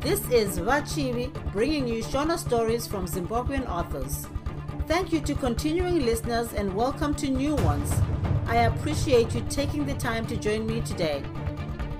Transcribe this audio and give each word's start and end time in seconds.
This 0.00 0.20
is 0.30 0.58
Vachivi 0.58 1.30
bringing 1.52 1.86
you 1.86 2.02
Shona 2.02 2.38
stories 2.38 2.86
from 2.86 3.06
Zimbabwean 3.06 3.68
authors. 3.68 4.26
Thank 4.86 5.12
you 5.12 5.20
to 5.20 5.34
continuing 5.34 6.06
listeners 6.06 6.54
and 6.54 6.74
welcome 6.74 7.14
to 7.16 7.28
new 7.28 7.54
ones. 7.56 7.92
I 8.46 8.56
appreciate 8.70 9.34
you 9.34 9.42
taking 9.50 9.84
the 9.84 9.94
time 9.94 10.26
to 10.28 10.36
join 10.36 10.66
me 10.66 10.80
today. 10.80 11.22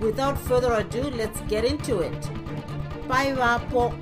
Without 0.01 0.39
further 0.39 0.73
ado, 0.73 1.03
let's 1.11 1.41
get 1.43 1.65
into 1.65 2.01
it. 2.01 2.21
Bye, 3.07 3.33
Vapo. 3.33 3.93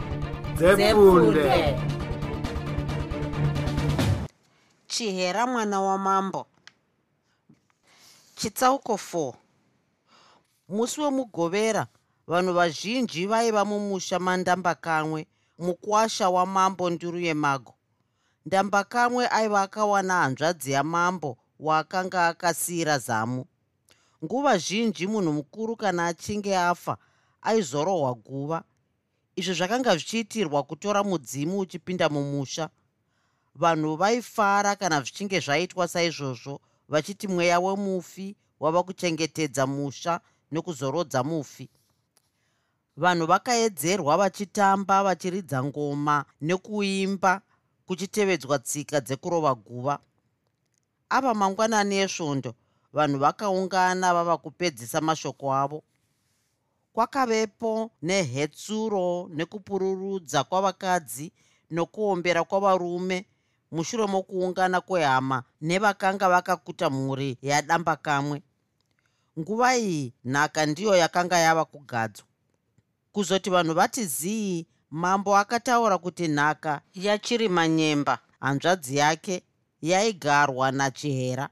Zefunde. 0.57 1.79
chihera 4.89 5.47
mwana 5.47 5.81
wamambo 5.81 6.47
chitsauko 8.37 8.93
4 8.95 9.33
musi 10.69 11.01
wemugovera 11.01 11.87
vanhu 12.29 12.53
vazhinji 12.53 13.27
vaiva 13.27 13.65
mumusha 13.65 14.19
mandambakamwe 14.19 15.27
mukwasha 15.59 16.31
wamambo 16.31 16.91
nduru 16.91 17.21
yemago. 17.21 17.75
Ndambakamwe 18.47 19.29
aiva 19.29 19.63
akawana 19.63 20.15
hanzvadzi 20.15 20.71
yamambo 20.73 21.39
waakanga 21.61 22.27
akasiyira 22.27 22.99
zamu. 22.99 23.45
Nguva 24.25 24.59
zhinji 24.59 25.07
munhu 25.07 25.33
mukuru 25.33 25.77
kana 25.77 26.07
achinge 26.07 26.57
afa 26.57 26.97
aizorohwa 27.43 28.15
guva. 28.15 28.65
Izvi 29.37 29.55
zvakanga 29.55 29.97
zvichiitirwa 29.97 30.63
kutora 30.63 31.05
mudzimu 31.05 31.59
uchipinda 31.59 32.09
mumusha. 32.09 32.71
Vanhu 33.55 33.97
vaifara 33.97 34.77
kana 34.77 35.01
zvichinge 35.01 35.41
zvaitwa 35.41 35.89
saizvozvo 35.89 36.61
vachiti 36.89 37.29
mweya 37.29 37.61
wemufi 37.61 38.37
wava 38.61 38.83
kuchengetedza 38.83 39.67
musha 39.67 40.21
nekuzorodza 40.53 41.25
mufi 41.25 41.71
vanhu 42.99 43.27
vakaedzerwa 43.27 44.17
vachitamba 44.17 45.03
vachiridza 45.03 45.65
ngoma 45.65 46.25
nekuimba 46.41 47.41
kuchitevedzwa 47.87 48.59
tsika 48.59 49.01
dzekurova 49.01 49.55
guva. 49.55 49.99
Apa 51.09 51.35
mangwanani 51.35 51.97
esvondo 52.05 52.55
vanhu 52.93 53.19
vakaungana 53.19 54.15
vava 54.15 54.37
kupedzisa 54.37 55.01
mashoko 55.01 55.55
avo. 55.55 55.83
Kwakavepo 56.93 57.91
nehetsuro 58.03 59.29
nekupururudza 59.37 60.45
kwavakadzi 60.45 61.33
nokuombera 61.71 62.45
kwavarume 62.45 63.27
mushure 63.71 64.07
mokuungana 64.07 64.81
kwehama 64.81 65.43
nevakanga 65.61 66.29
vakakuta 66.29 66.91
mhuri 66.91 67.39
yadamba 67.43 67.97
kamwe 67.97 68.43
nguva 69.39 69.77
iyi 69.77 70.13
nhaka 70.25 70.67
ndiyo 70.67 70.97
yakanga 70.97 71.39
yava 71.39 71.65
kugadzwa 71.65 72.28
kuzoti 73.19 73.51
vanhu 73.51 73.75
vati 73.75 74.05
zii 74.07 74.67
mambo 74.91 75.37
akataura 75.37 75.99
kuti 75.99 76.29
nhaka 76.29 76.81
yachirima 76.95 77.69
nyemba 77.69 78.19
hanzvadzi 78.41 78.97
yake 78.97 79.43
yaigarwa 79.83 80.73
nachihera. 80.73 81.49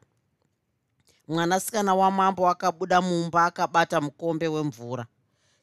Mwanasikana 1.28 1.94
wamambo 1.94 2.48
akabuda 2.48 3.00
mumba 3.02 3.44
akabata 3.44 4.00
mukombe 4.00 4.48
wemvura. 4.48 5.06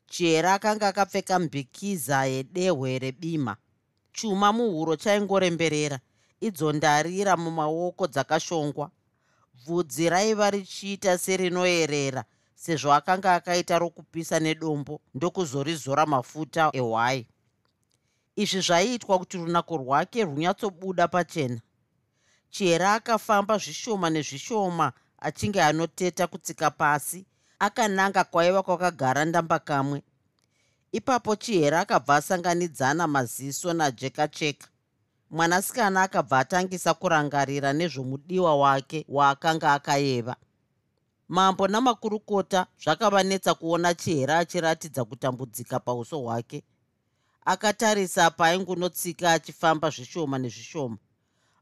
Chihera 0.08 0.54
akanga 0.54 0.88
akapfeka 0.88 1.40
mbikiza 1.40 2.26
yedehwe 2.26 3.00
rebima. 3.00 3.56
Chuma 4.14 4.54
muhuro 4.54 4.96
chaingoremberera 4.96 6.00
idzo 6.42 6.74
ndarira 6.74 7.38
mumaoko 7.38 8.08
dzakashongwa. 8.08 8.92
Bvudzi 9.54 10.10
raiva 10.10 10.50
richiita 10.52 11.18
serinoerera 11.18 12.24
sezvo 12.64 12.94
akanga 12.94 13.36
akaita 13.36 13.80
rokupisa 13.80 14.40
nedombo 14.40 15.02
ndokuzorizora 15.16 16.06
mafuta 16.06 16.70
ehwai. 16.74 17.28
Izvi 18.36 18.62
zvaiitwa 18.62 19.20
kuti 19.20 19.38
runako 19.38 19.78
rwake 19.78 20.24
runyatsobuda 20.26 21.08
pachena. 21.08 21.62
Chihera 22.50 22.94
akafamba 22.94 23.58
zvishoma 23.58 24.10
nezvishoma 24.10 24.94
achinge 25.20 25.62
anoteta 25.64 26.28
kutsika 26.28 26.72
pasi 26.72 27.26
akananga 27.60 28.24
kwaiva 28.24 28.64
kwakagara 28.64 29.26
ndamba 29.26 29.60
kamwe. 29.60 30.04
Ipapo 30.92 31.36
chihera 31.36 31.80
akabva 31.80 32.16
asanganidzana 32.16 33.08
maziso 33.08 33.74
najekacheka. 33.74 34.68
Mwanasikana 35.32 36.02
akabva 36.02 36.40
atangisa 36.40 36.94
kurangarira 36.94 37.74
nezvomudiwa 37.74 38.56
wake 38.56 39.06
waakanga 39.10 39.74
akayeva 39.74 40.36
mambo 41.28 41.68
namakurukota 41.68 42.68
zvakavanetsa 42.84 43.54
kuona 43.54 43.94
chihera 43.94 44.38
achiratidza 44.38 45.06
kutambudzika 45.06 45.80
pauso 45.80 46.20
hwake. 46.20 46.64
Akatarisa 47.46 48.32
paaingunotsika 48.32 49.32
achifamba 49.32 49.90
zvishoma 49.90 50.38
nezvishoma. 50.38 50.98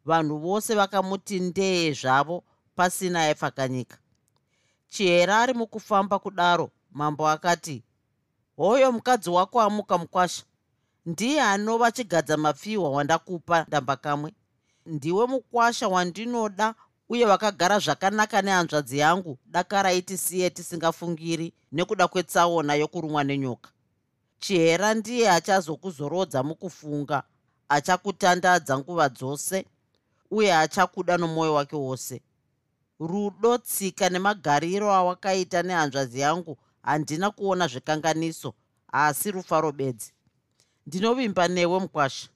Vanhu 0.05 0.37
vose 0.37 0.75
vakamuti 0.75 1.39
ndee 1.39 1.91
zvavo 1.93 2.43
pasina 2.75 3.21
aipfakanyika 3.21 3.97
chihera 4.91 5.39
ari 5.39 5.53
mukufamba 5.53 6.19
kudaro 6.19 6.71
mambo 6.91 7.27
akati 7.29 7.83
hoyo 8.57 8.91
mukadzi 8.91 9.29
wako 9.29 9.61
amuka 9.61 9.97
mukwasha. 9.97 10.43
Ndiye 11.05 11.41
anova 11.41 11.91
chigadza 11.91 12.37
mapfihwa 12.37 12.89
wandakupa 12.91 13.65
ndamba 13.67 13.95
kamwe 13.95 14.33
ndiwe 14.85 15.25
mukwasha 15.25 15.87
wandinoda 15.87 16.75
uye 17.11 17.25
vakagara 17.25 17.79
zvakanaka 17.79 18.41
nehanzvadzi 18.41 18.97
yangu 18.97 19.37
dakarai 19.45 20.01
tisiye 20.01 20.49
tisingafungiri 20.49 21.47
nekuda 21.71 22.07
kwetsaona 22.07 22.73
yokurumwa 22.81 23.23
nenyoka. 23.23 23.69
Chihera 24.39 24.93
ndiye 24.93 25.29
achazokuzorodza 25.31 26.39
mukufunga 26.43 27.23
achakutandadza 27.69 28.73
nguva 28.79 29.09
dzose 29.09 29.65
uye 30.31 30.51
achakuda 30.55 31.17
nomwoyo 31.17 31.53
wake 31.53 31.75
wose. 31.75 32.21
Rudo 32.99 33.57
tsika 33.57 34.09
nemagariro 34.09 34.87
awakaita 34.93 35.63
nehanzvadzi 35.63 36.19
yangu 36.19 36.57
handina 36.83 37.31
kuona 37.31 37.67
zvekanganiso 37.67 38.53
asi 38.91 39.31
rufaro 39.31 39.71
bedzi. 39.71 40.13
Ndinovimba 40.87 41.47
newe 41.47 41.79
mukwasha 41.79 42.29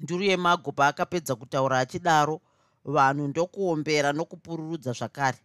nduru 0.00 0.22
yemago 0.24 0.72
paakapedza 0.72 1.34
kutaura 1.36 1.78
achidaro 1.78 2.40
vanhu 2.84 3.28
ndokuombera 3.28 4.12
nokupururudza 4.12 4.92
zvakare. 4.92 5.38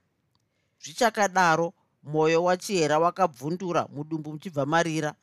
Zvichakadaro 0.84 1.74
mwoyo 2.04 2.44
wachihera 2.44 3.00
wakabvundura 3.00 3.88
mudumbu 3.94 4.32
muchibva 4.34 4.66
marira. 4.66 5.14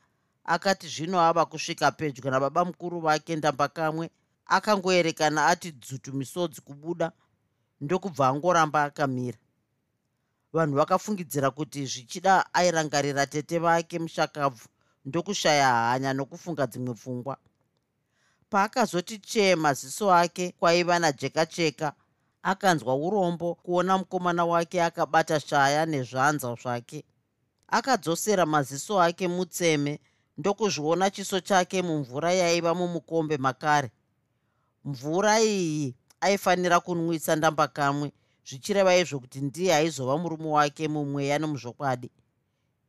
Akati 0.45 0.87
zvino 0.87 1.21
ava 1.21 1.45
kusvika 1.45 1.91
pedyo 1.91 2.31
nababa 2.31 2.65
mukuru 2.65 2.99
vake 2.99 3.35
ndamba 3.35 3.67
kamwe 3.67 4.09
akangoerekana 4.45 5.47
ati 5.47 5.71
dzutu 5.71 6.13
misodzi 6.13 6.61
kubuda 6.61 7.11
ndokubva 7.81 8.27
angoramba 8.27 8.83
akamira. 8.83 9.37
Vanhu 10.53 10.75
vakafungidzira 10.77 11.51
kuti 11.51 11.85
zvichida 11.85 12.53
airangarira 12.53 13.25
tete 13.27 13.59
vake 13.59 13.99
mushakabvu 13.99 14.67
ndokushaya 15.05 15.73
hanya 15.73 16.13
nokufunga 16.13 16.67
dzimwe 16.67 16.93
pfungwa. 16.93 17.37
Paakazoti 18.49 19.17
chee 19.19 19.55
maziso 19.55 20.13
ake 20.13 20.51
kwaiva 20.59 20.99
najekacheka 20.99 21.93
akanzwa 22.51 22.95
urombo 22.95 23.55
kuona 23.55 23.97
mukomana 23.97 24.45
wake 24.45 24.83
akabata 24.83 25.39
shaya 25.39 25.85
nezvanza 25.85 26.55
zvake. 26.61 27.03
Akadzosera 27.67 28.45
maziso 28.45 29.01
ake 29.01 29.27
mutseme 29.27 29.99
ndokuzviona 30.37 31.09
chiso 31.09 31.39
chake 31.39 31.81
mumvura 31.81 32.33
yaiva 32.33 32.75
mumukombe 32.75 33.37
makare. 33.37 33.91
Mvura 34.85 35.41
iyi 35.41 35.95
aifanira 36.21 36.79
kunwisa 36.79 37.35
ndamba 37.35 37.67
kamwe 37.67 38.11
zvichireva 38.47 38.95
izvo 38.95 39.19
kuti 39.19 39.41
ndiye 39.41 39.75
aizova 39.75 40.17
murume 40.17 40.47
wake 40.57 40.87
mumweya 40.87 41.39
nemuzvokwadi 41.39 42.11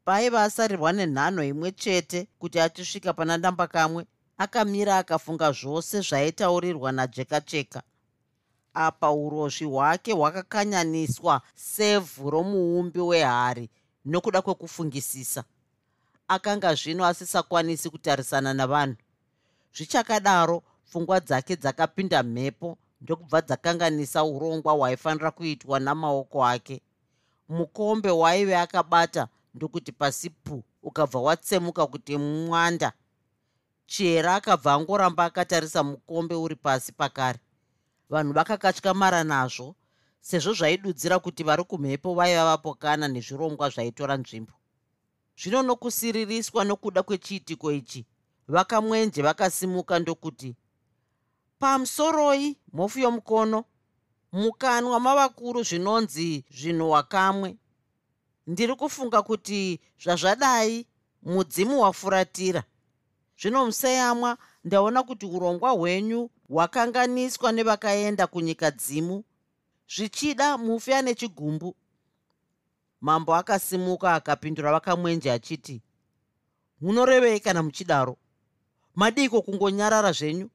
paiva 0.05 0.43
asarirwa 0.43 0.93
nenhano 0.93 1.44
imwe 1.44 1.73
chete 1.73 2.29
kuti 2.38 2.61
achisvika 2.61 3.12
pana 3.12 3.37
ndamba 3.37 3.67
kamwe 3.67 4.06
akamira 4.38 4.99
akafunga 4.99 5.52
zvose 5.52 6.00
zvaitaurirwa 6.00 6.93
najekacheka 6.93 7.82
apa 8.76 9.11
urozvi 9.12 9.64
hwake 9.64 10.12
hwakakanyaniswa 10.12 11.40
sevhu 11.55 12.31
romuumbi 12.31 13.00
wehari 13.00 13.70
nokuda 14.05 14.43
kwekufungisisa 14.43 15.44
akanga 16.28 16.75
zvino 16.75 17.06
asisakwanisi 17.06 17.90
kutarisana 17.90 18.55
navanhu. 18.55 18.96
Zvichakadaro 19.75 20.62
pfungwa 20.87 21.20
dzake 21.20 21.56
dzakapinda 21.56 22.23
mhepo 22.23 22.78
ndokubva 23.00 23.40
dzakanganisa 23.40 24.25
urongwa 24.25 24.73
hwaifanira 24.73 25.31
kuitwa 25.31 25.81
namaoko 25.81 26.44
ake. 26.46 26.82
Mukombe 27.49 28.11
waive 28.11 28.56
akabata 28.56 29.28
ndokuti 29.55 29.93
pasi 29.93 30.31
pu 30.31 30.64
ukabva 30.82 31.20
watsemuka 31.20 31.87
kuti 31.87 32.17
mwanda. 32.17 32.93
Chera 33.87 34.34
akabva 34.34 34.73
angoramba 34.73 35.25
akatarisa 35.25 35.82
mukombe 35.82 36.34
uri 36.34 36.56
pasi 36.56 36.93
pakare 36.93 37.38
vanhu 38.11 38.32
vakakatyamara 38.32 39.25
nazvo 39.25 39.75
sezvo 40.20 40.53
zvaidudzira 40.53 41.19
kuti 41.19 41.43
vari 41.44 41.64
kumhepo 41.64 42.14
vaiva 42.14 42.44
vapokana 42.44 43.08
nezvirongwa 43.08 43.70
zvaitora 43.70 44.17
nzvimbo. 44.17 44.53
Zvino 45.38 45.62
nokusiririswa 45.62 46.64
nokuda 46.64 47.03
kwechiitiko 47.03 47.73
ichi 47.73 48.06
vakamwenje 48.49 49.23
vakasimuka 49.23 49.99
ndokuti 49.99 50.56
pamusoroi 51.58 52.56
mhofu 52.73 52.99
yomukono 52.99 53.64
mukanwa 54.32 55.00
mavakuru 55.00 55.62
zvinonzi 55.62 56.44
zvinhuhwa 56.50 57.02
kamwe 57.02 57.56
ndiri 58.47 58.75
kufunga 58.75 59.23
kuti 59.23 59.81
zvazvadai 60.02 60.87
mudzimu 61.23 61.81
wafuratira. 61.81 62.62
Zvino 63.41 63.67
museyamwa 63.67 64.38
ndaona 64.64 65.02
kuti 65.02 65.26
urongwa 65.26 65.70
hwenyu 65.70 66.31
hwakanganiswa 66.48 67.52
nevakaenda 67.52 68.26
kunyika 68.26 68.70
dzimu 68.70 69.25
zvichida 69.96 70.58
mufi 70.58 70.93
ane 70.93 71.14
chigumbu. 71.14 71.76
Mambo 73.00 73.34
akasimuka 73.34 74.14
akapindura 74.14 74.72
vakamwenje 74.72 75.32
achiti 75.32 75.82
munorevei 76.81 77.40
kana 77.40 77.62
muchidaro? 77.62 78.16
Madiko 78.94 79.43
kungonyarara 79.43 80.12
zvenyu. 80.12 80.50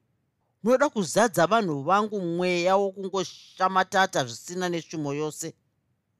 Munoda 0.63 0.89
kuzadza 0.89 1.47
vanhu 1.47 1.83
vangu 1.83 2.19
mweya 2.21 2.75
wokungoshamatata 2.77 4.25
zvisina 4.25 4.69
neshumo 4.69 5.13
yose. 5.13 5.53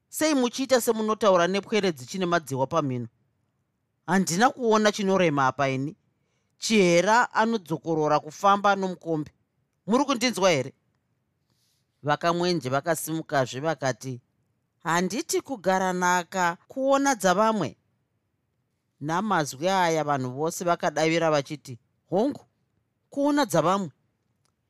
Sei 0.10 0.34
muchiita 0.36 0.82
semunotaura 0.82 1.48
nepwere 1.48 1.92
dzichine 1.92 2.26
madziwa 2.26 2.68
pamhino? 2.68 3.08
Handina 4.08 4.50
kuona 4.50 4.92
chinorema 4.92 5.48
apa 5.48 5.70
ini. 5.70 5.96
Chihera 6.58 7.34
anodzokorora 7.34 8.20
kufamba 8.20 8.76
nomukombe 8.76 9.32
muri 9.88 10.06
kundinzwa 10.06 10.50
here? 10.50 10.74
Vakamwenje 12.04 12.70
vakasimukazve 12.70 13.60
vakati 13.60 14.22
handiti 14.84 15.42
kugara 15.42 15.94
naka 15.94 16.58
kuona 16.68 17.16
dzavamwe? 17.16 17.78
Namazwi 19.00 19.70
aya 19.70 20.04
vanhu 20.04 20.32
vose 20.32 20.64
vakadavira 20.64 21.32
vachiti 21.32 21.80
hongu 22.10 22.46
kuona 23.10 23.46
dzavamwe? 23.46 23.92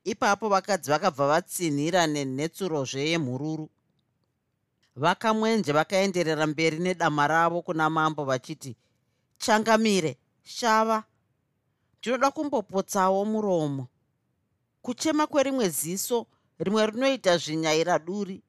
Ipapo 0.03 0.49
vakadzi 0.49 0.91
vakabva 0.91 1.27
vatsinhira 1.27 2.07
nenhetsurozve 2.07 3.09
yemhururu. 3.09 3.69
Vakamwenje 4.95 5.71
vakaenderera 5.71 6.47
mberi 6.47 6.79
nedama 6.79 7.27
ravo 7.27 7.61
kuna 7.61 7.89
mambo 7.89 8.25
vachiti 8.25 8.77
changamire 9.37 10.17
shava. 10.43 11.03
Ndinoda 11.99 12.31
kumbopotsawo 12.31 13.25
muromo 13.25 13.87
kuchema 14.81 15.27
kwerimwe 15.27 15.69
ziso 15.69 16.27
rimwe 16.59 16.85
rinoita 16.85 17.37
zvinyaira 17.37 17.99
duri. 17.99 18.43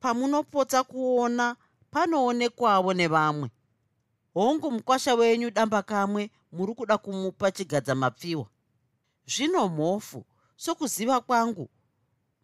Pamunopotsa 0.00 0.84
kuona 0.84 1.56
panoonekwawo 1.90 2.94
nevamwe. 2.94 3.50
Hongu 4.34 4.70
mukwasha 4.70 5.14
wenyu 5.14 5.50
damba 5.50 5.82
kamwe 5.82 6.30
muri 6.52 6.74
kuda 6.74 6.98
kumupa 6.98 7.50
chigadzamapfiwa. 7.50 8.46
Zvino 9.26 9.68
mhofu 9.68 10.24
sokuziva 10.56 11.20
kwangu 11.20 11.68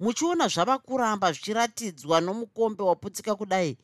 muchiona 0.01 0.49
zvava 0.49 0.79
kuramba 0.79 1.33
zvichiratidzwa 1.33 2.21
nomukombe 2.21 2.83
waputsika 2.83 3.35
kudai. 3.35 3.79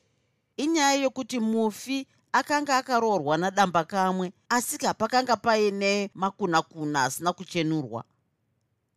Inyaya 0.56 0.94
yokuti 0.94 1.41
mufi 1.41 2.06
akanga 2.32 2.76
akaroorwa 2.76 3.38
nadamba 3.38 3.85
kamwe 3.85 4.32
asi 4.49 4.87
hapakanga 4.87 5.37
paine 5.37 6.11
makunakuna 6.14 7.05
asina 7.05 7.32
kuchenurwa 7.32 8.05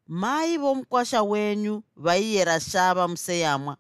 mai 0.07 0.57
vomukwasha 0.57 1.23
wenyu 1.23 1.83
vaiyera 1.95 2.59
shava 2.59 3.07
museyamwa. 3.07 3.77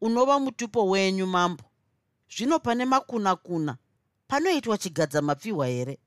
Unova 0.00 0.38
mutupo 0.38 0.88
wenyu 0.88 1.26
mambo. 1.26 1.64
Zvino 2.36 2.58
pane 2.58 2.84
makunakuna. 2.84 3.76
Panoitwa 4.28 4.78
chigadzamapfihwa 4.78 5.66
here? 5.66 5.98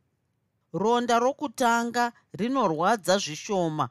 Ronda 0.74 1.20
rokutanga 1.20 2.14
rinorwadza 2.34 3.18
zvishoma. 3.18 3.90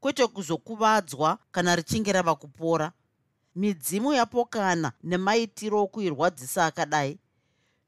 Kwete 0.00 0.26
kuzokuvadzwa 0.26 1.38
kana 1.50 1.76
richinge 1.76 2.12
rava 2.12 2.34
kupora. 2.34 2.92
Midzimu 3.54 4.12
yapokana 4.12 4.92
nemaitiro 5.02 5.82
okuirwadzisa 5.82 6.66
akadai. 6.66 7.18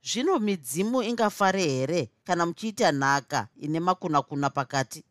Zvino 0.02 0.38
midzimu 0.38 1.02
ingafare 1.02 1.62
here 1.62 2.10
kana 2.24 2.46
muchiita 2.46 2.92
nhaka 2.92 3.48
ine 3.56 3.80
makunakuna 3.80 4.50
pakati? 4.50 5.04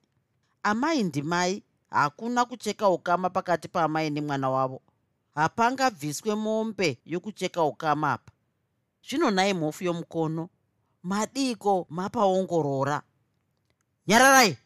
Amai 0.63 1.03
ndimai 1.03 1.63
hakuna 1.89 2.45
kucheka 2.45 2.89
ukama 2.89 3.29
pakati 3.29 3.67
paamai 3.67 4.09
nemwana 4.09 4.49
wavo. 4.49 4.81
Hapangabviswe 5.35 6.35
mombe 6.35 6.97
yokucheka 7.05 7.63
ukama 7.63 8.13
apa. 8.13 8.31
Zvino 9.09 9.31
nai 9.31 9.53
mhofu 9.53 9.83
yomukono. 9.83 10.49
Madiko 11.03 11.87
mapaongorora. 11.89 13.01
Nyararai! 14.07 14.57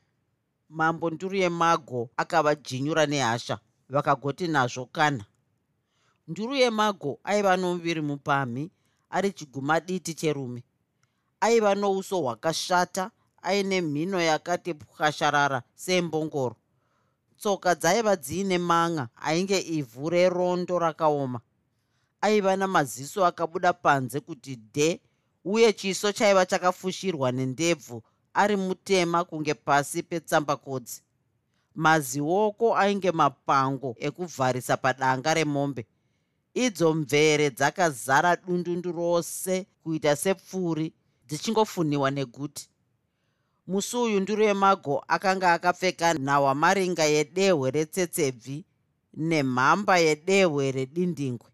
Mambo 0.70 1.10
nduru 1.10 1.36
yemago 1.36 2.10
akavajinyura 2.18 3.06
nehasha 3.06 3.60
vakagoti 3.90 4.48
nazvo 4.48 4.86
kana. 4.86 5.26
Nduru 6.28 6.56
yemago 6.56 7.20
aiva 7.24 7.58
nomuviri 7.58 8.02
mupamhi 8.02 8.72
ari 9.10 9.32
chigumaditi 9.32 10.14
cherume. 10.14 10.64
Aiva 11.40 11.76
nouso 11.76 12.22
hwakashata 12.22 13.12
aine 13.42 13.82
mhino 13.82 14.22
yakati 14.22 14.74
pwasharara 14.74 15.64
sembongoro 15.76 16.56
tsoka 17.42 17.76
dzaiva 17.76 18.16
dziine 18.16 18.58
manga 18.58 19.10
ainge 19.16 19.60
ivhu 19.60 20.10
rerondo 20.10 20.80
rakaoma. 20.80 21.42
Aiva 22.22 22.56
namaziso 22.56 23.26
akabuda 23.26 23.74
panze 23.74 24.20
kuti 24.20 24.56
dhe 24.56 25.00
uye 25.46 25.74
chiso 25.74 26.12
chaiva 26.12 26.46
chakafushirwa 26.46 27.32
nendebvu 27.32 28.04
ari 28.34 28.56
mutema 28.56 29.24
kunge 29.24 29.54
pasi 29.54 30.04
petsambakodzi. 30.04 31.02
Mazioko 31.76 32.78
ainge 32.78 33.12
mapango 33.12 33.96
ekuvharisa 34.00 34.78
padanga 34.78 35.34
remombe. 35.34 35.86
Idzo 36.54 36.94
mvere 36.94 37.50
dzakazara 37.50 38.36
dundundu 38.36 38.92
rose 38.92 39.66
kuita 39.84 40.16
sepfuri 40.16 40.94
dzichingofunhiwa 41.28 42.12
neguti 42.12 42.70
musi 43.68 43.98
uyu 43.98 44.20
nduro 44.20 44.44
yemago 44.46 45.04
akanga 45.08 45.54
akapfeka 45.54 46.14
nhawamaringa 46.14 47.04
yedehwe 47.06 47.72
retsetsebvi 47.72 48.66
nemhamba 49.14 49.98
yedehwe 49.98 50.72
redindingwe. 50.72 51.50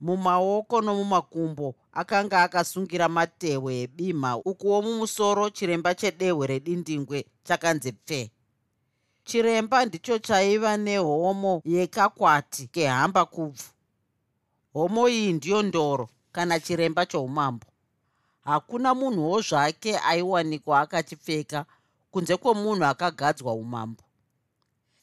Mumaoko 0.00 0.80
nomumakumbo 0.80 1.74
akanga 1.92 2.42
akasungira 2.42 3.08
matehwe 3.08 3.72
ebimha 3.84 4.36
ukuwo 4.36 4.82
mumusoro 4.82 5.50
chiremba 5.50 5.94
chedehwe 5.94 6.46
redindingwe 6.46 7.18
chakanzi 7.46 7.92
pfe. 7.92 8.30
Chiremba 9.24 9.84
ndicho 9.84 10.18
chaiva 10.18 10.76
nehomo 10.76 11.62
yekakwati 11.64 12.66
kehamba 12.74 13.24
kubvu. 13.24 13.64
Homo 14.72 15.08
iyi 15.08 15.32
ndiyo 15.32 15.62
ndoro 15.62 16.08
kana 16.32 16.60
chiremba 16.60 17.06
choumambo 17.06 17.66
hakuna 18.46 18.94
munhuwo 18.94 19.40
zvake 19.40 19.98
aiwanikwa 19.98 20.80
akachipfeka 20.80 21.66
kunze 22.10 22.36
kwomunhu 22.36 22.84
akagadzwa 22.84 23.52
umambo. 23.52 24.02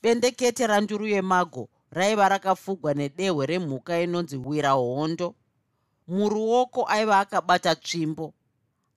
Bendekete 0.01 0.67
randuru 0.67 1.07
yemago 1.07 1.69
raiva 1.91 2.29
rakafugwa 2.29 2.93
nedehwe 2.93 3.45
remhuka 3.45 4.01
inonzi 4.01 4.37
wira 4.37 4.71
hondo. 4.71 5.35
Muruoko 6.07 6.85
aiva 6.87 7.19
akabata 7.19 7.75
tsvimbo. 7.75 8.33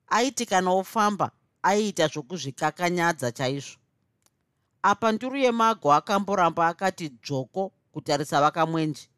Aiti 0.08 0.46
kana 0.46 0.70
ofamba 0.70 1.30
aiita 1.62 2.06
zvokuzvikakanyadza 2.06 3.32
chaizvo. 3.32 3.78
Apa 4.82 5.12
nduru 5.12 5.36
yemago 5.36 5.92
akamboramba 5.92 6.68
akati 6.68 7.08
dzvoko 7.08 7.72
kutarisa 7.92 8.40
vakamwenje. 8.40 9.08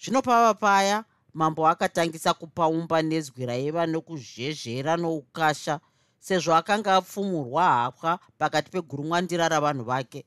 Zvino 0.00 0.22
pava 0.22 0.54
paya 0.54 1.04
mambo 1.38 1.68
akatangisa 1.68 2.34
kupaumba 2.34 3.02
nezwi 3.02 3.46
raiva 3.46 3.86
nokuzhezhera 3.86 4.96
noukasha 4.96 5.80
sezvo 6.18 6.54
akanga 6.54 6.96
apfumurwa 6.96 7.64
hapwa 7.64 8.18
pakati 8.38 8.70
pegurumwandira 8.70 9.48
ravanhu 9.48 9.84
vake. 9.84 10.24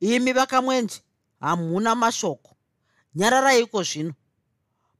Imi 0.00 0.32
vakamwenje 0.32 1.00
hamuna 1.40 1.94
mashoko. 1.94 2.50
Nyararaiko 3.14 3.82
zvino. 3.82 4.14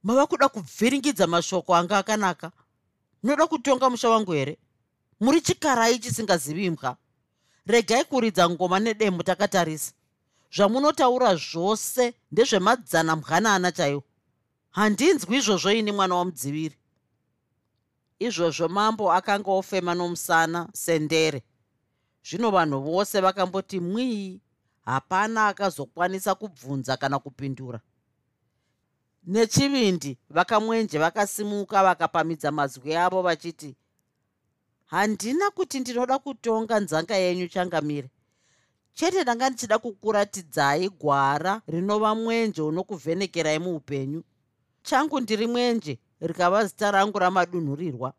Mava 0.03 0.27
kuda 0.27 0.49
kubviringidza 0.49 1.27
mashoko 1.27 1.75
anga 1.75 1.97
akanaka. 1.97 2.51
Munoda 3.23 3.47
kutonga 3.47 3.89
musha 3.89 4.09
wangu 4.09 4.31
here? 4.31 4.57
Muri 5.19 5.41
chikarai 5.41 5.99
chisingazivi 5.99 6.65
imbwa? 6.65 6.97
Regai 7.65 8.03
kuridza 8.03 8.49
ngoma 8.49 8.79
nedembo 8.79 9.23
takatarisa. 9.23 9.91
Zvamunotaura 10.51 11.35
zvose 11.35 12.13
ndezvemadzana 12.31 13.15
mbwanana 13.15 13.71
chaiwo 13.71 14.03
handinzwi 14.77 15.37
izvozvo 15.37 15.71
ini 15.71 15.91
mwana 15.91 16.15
wamudziviri 16.15 16.75
izvozvo 18.19 18.67
mambo 18.67 19.11
akanga 19.11 19.51
ofema 19.51 19.93
nomusana 19.95 20.69
sendere. 20.73 21.43
Zvino 22.23 22.51
vanhu 22.51 22.81
vose 22.81 23.21
vakamboti 23.21 23.79
mwii 23.79 24.41
hapana 24.85 25.47
akazokwanisa 25.47 26.35
kubvunza 26.35 26.97
kana 26.97 27.19
kupindura. 27.19 27.79
Nechivindi 29.23 30.17
vakamwenje 30.29 30.97
vakasimuka 30.99 31.83
vakapamidza 31.83 32.51
mazwi 32.51 32.95
avo 32.95 33.21
vachiti 33.21 33.75
handina 34.85 35.49
kuti 35.51 35.79
ndinoda 35.79 36.19
kutonga 36.19 36.79
nzanga 36.79 37.15
yenyu 37.15 37.47
changamire. 37.47 38.09
Chete 38.93 39.21
ndanga 39.23 39.49
ndichida 39.49 39.77
kukuratidzai 39.79 40.89
gwara 40.89 41.61
rinova 41.67 42.15
mwenje 42.15 42.61
unokuvhenekerai 42.61 43.59
muupenyu 43.59 44.23
changu 44.87 45.19
ndiri 45.19 45.47
mwenje 45.47 45.99
rikava 46.21 46.65
zita 46.65 46.91
rangu 46.91 47.19
ramadunhurirwa. 47.19 48.13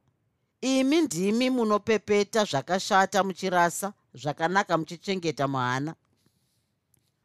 Imi 0.60 1.00
ndimi 1.00 1.50
munopepeta 1.50 2.44
zvakashata 2.44 3.24
muchirasa 3.24 3.92
zvakanaka 4.14 4.78
muchichengeta 4.78 5.48
muhana 5.48 5.94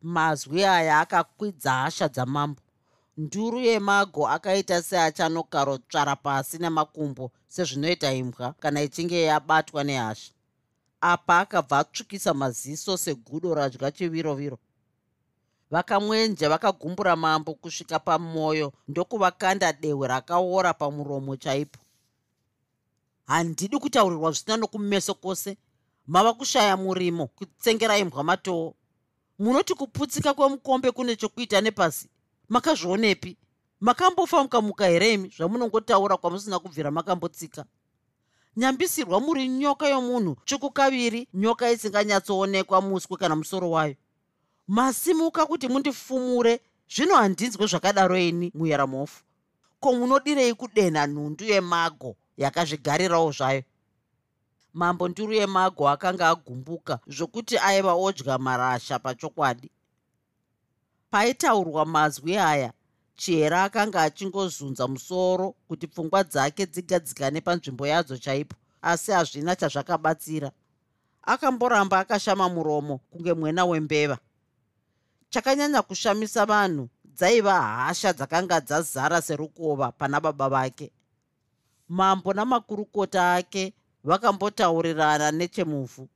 mazwi 0.02 0.64
aya 0.66 1.00
akakwidza 1.00 1.72
hasha 1.72 2.08
dzamambo. 2.08 2.62
Nduru 3.18 3.60
yemago 3.60 4.28
akaita 4.28 4.82
seachanokarotsvara 4.82 6.16
pasi 6.16 6.58
nemakumbo 6.58 7.32
sezvinoita 7.48 8.14
imbwa 8.14 8.54
kana 8.62 8.82
ichinge 8.82 9.22
yabatwa 9.22 9.84
nehasha. 9.84 10.32
Apa 11.02 11.40
akabva 11.40 11.80
atsvukisa 11.80 12.34
maziso 12.34 12.98
segudo 12.98 13.54
radya 13.56 13.92
chiviroviro 13.92 14.58
vakamwenja 15.72 16.50
vakagumbura 16.50 17.16
mambo 17.16 17.54
kusvika 17.54 18.00
pamwoyo 18.00 18.74
ndokuvakanda 18.88 19.74
dehwe 19.74 20.08
rakaora 20.08 20.74
pamuromo 20.74 21.36
chaipo. 21.36 21.80
Handidi 23.26 23.78
kutaurirwa 23.80 24.32
zvisina 24.32 24.58
nokumeso 24.58 25.14
kwose. 25.14 25.58
Mava 26.08 26.34
kushaya 26.34 26.78
murimo 26.78 27.28
kutsengera 27.28 27.98
imbwa 27.98 28.24
matoo. 28.24 28.74
Munoti 29.40 29.74
kuputsika 29.74 30.34
kwemukombe 30.34 30.92
kune 30.92 31.16
chokuita 31.16 31.62
nepasi 31.62 32.10
makazvionepi. 32.50 33.38
Makambofa 33.80 34.44
mukamuka 34.44 34.86
here 34.88 35.14
imi 35.14 35.30
zvamunongotaura 35.38 36.18
kwamusina 36.18 36.60
kubvira 36.60 36.92
makambotsika? 36.92 37.66
Nyambisirwa 38.58 39.20
muri 39.20 39.48
nyoka 39.48 39.88
yomunhu 39.88 40.36
tsvuku 40.46 40.72
kaviri 40.72 41.28
nyoka 41.34 41.72
isinganyatsoonekwa 41.72 42.82
muswe 42.82 43.18
kana 43.18 43.36
musoro 43.36 43.72
wayo 43.72 43.96
masimuka 44.68 45.46
kuti 45.46 45.68
mundifumure. 45.68 46.60
Zvino 46.96 47.16
handinzwe 47.16 47.68
zvakadaro 47.68 48.18
ini 48.18 48.52
muyeramofu 48.56 49.24
ko 49.80 49.94
munodirei 49.94 50.54
kudenha 50.54 51.08
nhundu 51.08 51.46
yemago 51.46 52.16
yakazvigarirawo 52.38 53.32
zvayo? 53.32 53.64
Mambo 54.74 55.08
nduru 55.08 55.34
yemago 55.34 55.90
akanga 55.90 56.30
agumbuka 56.30 57.00
zvokuti 57.08 57.58
aiva 57.58 57.94
odya 57.94 58.38
marasha 58.38 59.00
pachokwadi. 59.00 59.72
Paitaurwa 61.12 61.86
mazwi 61.86 62.38
aya 62.38 62.74
chihera 63.16 63.64
akanga 63.64 64.02
achingozunza 64.02 64.88
musoro 64.88 65.56
kuti 65.68 65.88
pfungwa 65.88 66.24
dzake 66.24 66.66
dzigadzikane 66.66 67.42
panzvimbo 67.42 67.88
yadzo 67.88 68.18
chaipo 68.18 68.56
asi 68.82 69.12
hazvina 69.12 69.56
chazvakabatsira. 69.56 70.52
Akamboramba 71.24 72.00
akashama 72.00 72.50
muromo 72.50 72.98
kunge 73.12 73.34
mwena 73.34 73.66
wembeva 73.66 74.18
chakanyanya 75.34 75.82
kushamisa 75.82 76.46
vanhu 76.46 76.90
dzaiva 77.06 77.62
hasha 77.62 78.14
dzakanga 78.14 78.62
dzazara 78.62 79.22
serukova 79.22 79.92
pana 79.92 80.20
baba 80.20 80.50
vake. 80.50 80.92
Mambo 81.90 82.34
namakurukota 82.34 83.34
ake 83.36 83.74
vakambotaurirana 84.04 85.32
nechemuvhu. 85.32 86.10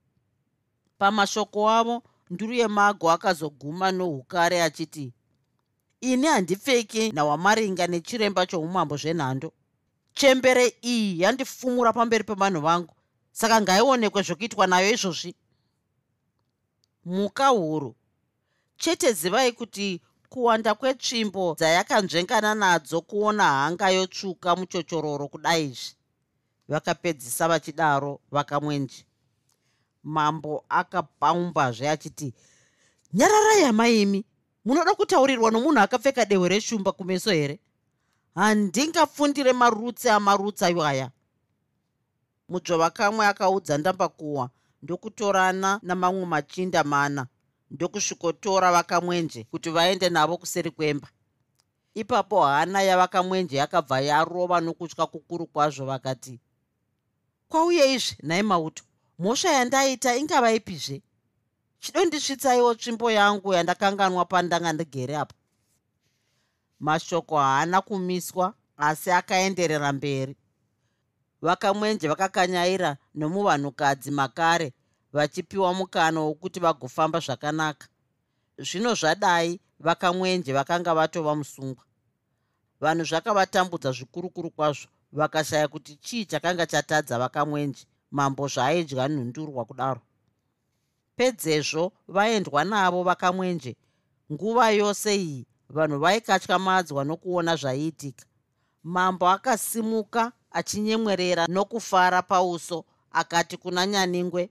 Pamashoko 0.97 1.69
avo 1.69 2.03
nduru 2.29 2.53
yemago 2.53 3.11
akazoguma 3.11 3.91
noukare 3.91 4.63
achiti 4.63 5.13
ini 6.01 6.27
handipfeki 6.27 7.11
nhawamaringa 7.11 7.87
nechiremba 7.87 8.45
choumambo 8.45 8.97
zvenhando. 8.97 9.53
Chembere 10.13 10.73
iyi 10.81 11.21
yandifumura 11.21 11.93
pamberi 11.93 12.23
pevanhu 12.23 12.61
vangu 12.61 12.93
saka 13.31 13.61
ngaionekwe 13.61 14.21
zvokuitwa 14.21 14.67
nayo 14.67 14.93
izvozvi. 14.93 15.35
Muka 17.05 17.47
huru 17.47 17.95
chete 18.77 19.11
zivai 19.13 19.51
kuti 19.51 20.01
kuwanda 20.29 20.75
kwetsvimbo 20.75 21.55
dzayakanzvengana 21.57 22.55
nadzo 22.55 23.01
kuona 23.01 23.43
hanga 23.43 23.89
yotsvuka 23.89 24.55
muchochororo 24.55 25.27
kudaizvi 25.27 25.95
vakapedzisa 26.67 27.47
vachidaro 27.47 28.19
vakamwenje. 28.31 29.05
Mambo 30.03 30.65
akapaumbazve 30.69 31.89
achiti 31.89 32.33
nyararai 33.13 33.63
hamaimi 33.63 34.25
munoda 34.65 34.93
kutaurirwa 34.93 35.51
nomunhu 35.51 35.79
akapfeka 35.79 36.25
dehwe 36.25 36.49
reshumba 36.49 36.91
kumeso 36.91 37.31
here? 37.31 37.59
Handingapfundire 38.35 39.53
marutsi 39.53 40.09
amarutsi 40.09 40.65
ayaya 40.65 41.11
mudzvova 42.49 42.89
kamwe 42.89 43.25
akaudza 43.27 43.77
ndambakuwa 43.77 44.49
ndokutorana 44.83 45.79
namamwe 45.83 46.25
machinda 46.25 46.83
mana 46.83 47.27
ndokusvikotora 47.71 48.71
vakamwenje 48.71 49.43
kuti 49.43 49.69
vaende 49.69 50.09
navo 50.09 50.37
kuseri 50.37 50.71
kwemba. 50.71 51.07
Ipapo 51.93 52.45
hana 52.45 52.81
yavakamwenje 52.81 53.55
yakabva 53.57 53.99
yarova 54.01 54.57
nokutya 54.61 55.05
kukuru 55.05 55.45
kwazvo 55.47 55.85
vakati 55.85 56.39
kwauye 57.49 57.93
izvi 57.95 58.15
nhai 58.23 58.43
mauto 58.43 58.83
mhosva 59.19 59.49
yandaita 59.57 60.15
ingava 60.17 60.51
ipizve? 60.53 61.01
Chidondisvitsaiwo 61.79 62.73
tsvimbo 62.75 63.11
yangu 63.11 63.53
yandakanganwa 63.53 64.25
pandanga 64.25 64.73
ndigere 64.73 65.15
apo 65.17 65.35
mashoko 66.79 67.37
haana 67.37 67.81
kumiswa 67.81 68.53
asi 68.77 69.11
akaenderera 69.11 69.93
mberi. 69.93 70.35
Vakamwenje 71.41 72.07
vakakanyaira 72.07 72.97
nomuvanhukadzi 73.15 74.11
makare 74.11 74.73
vachipiwa 75.13 75.73
mukana 75.73 76.19
wokuti 76.21 76.59
vagofamba 76.59 77.19
zvakanaka. 77.19 77.87
Zvino 78.57 78.93
zvadai 78.93 79.59
vakamwenje 79.79 80.53
vakanga 80.53 80.93
vatova 80.93 81.35
musungwa. 81.35 81.83
Vanhu 82.79 83.03
zvakavatambudza 83.05 83.91
zvikurukuru 83.91 84.49
kwazvo 84.49 84.87
vakashaya 85.11 85.67
kuti 85.67 85.95
chii 85.95 86.25
chakanga 86.25 86.65
chatadza 86.65 87.19
vakamwenje 87.19 87.85
mambo 88.11 88.47
zvaaidya 88.47 89.07
nhundurwa 89.07 89.65
kudaro. 89.65 90.01
Pedzezvo 91.15 91.91
vaendwa 92.07 92.63
navo 92.63 93.03
vakamwenje. 93.03 93.75
Nguva 94.31 94.69
yose 94.69 95.15
iyi 95.15 95.45
vanhu 95.69 95.99
vaikatyamadzwa 95.99 97.03
nokuona 97.03 97.55
zvaiitika. 97.55 98.25
Mambo 98.83 99.29
akasimuka 99.29 100.31
achinyemwerera 100.51 101.47
nokufara 101.47 102.21
pauso 102.21 102.85
akati 103.11 103.57
kuna 103.57 103.87
nyaningwe 103.87 104.49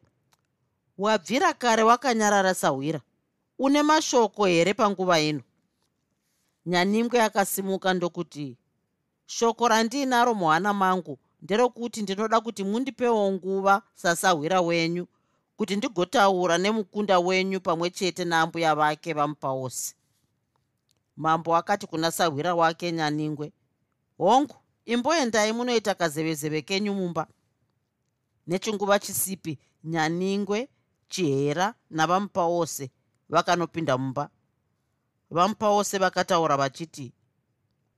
wabvira 0.99 1.55
kare 1.55 1.83
wakanyarara 1.83 2.55
sahwira. 2.55 3.01
Une 3.59 3.83
mashoko 3.83 4.47
here 4.47 4.75
panguva 4.75 5.21
ino? 5.21 5.43
Nyaningwe 6.67 7.23
akasimuka 7.23 7.95
ndokuti 7.95 8.57
shoko 9.27 9.69
randiinaro 9.69 10.35
muhana 10.35 10.75
mangu 10.75 11.19
nderokuti 11.43 12.03
ndinoda 12.03 12.41
kuti 12.41 12.65
mundipewo 12.65 13.33
nguva 13.33 13.83
sasahwira 13.95 14.61
wenyu 14.61 15.07
kuti 15.57 15.77
ndigotaura 15.77 16.59
nemukunda 16.59 17.19
wenyu 17.19 17.61
pamwe 17.61 17.91
chete 17.91 18.25
naambuya 18.25 18.75
vake 18.75 19.13
vamupaosi 19.13 19.95
mambo 21.17 21.57
akati 21.57 21.87
kuna 21.87 22.11
sahwira 22.11 22.55
wake 22.55 22.93
nyaningwe 22.93 23.53
hongu 24.19 24.57
imboendai 24.85 25.53
munoita 25.53 25.95
kazevezeve 25.95 26.63
kenyu 26.63 26.95
mumba. 26.95 27.27
Nechinguva 28.47 28.99
chisipi 28.99 29.59
nyaningwe 29.85 30.69
chihera 31.09 31.75
navamupa 31.91 32.45
ose 32.45 32.91
vakanopinda 33.29 33.99
mumba. 33.99 34.31
Vamupa 35.31 35.69
ose 35.69 35.99
vakataura 35.99 36.57
vachiti 36.57 37.13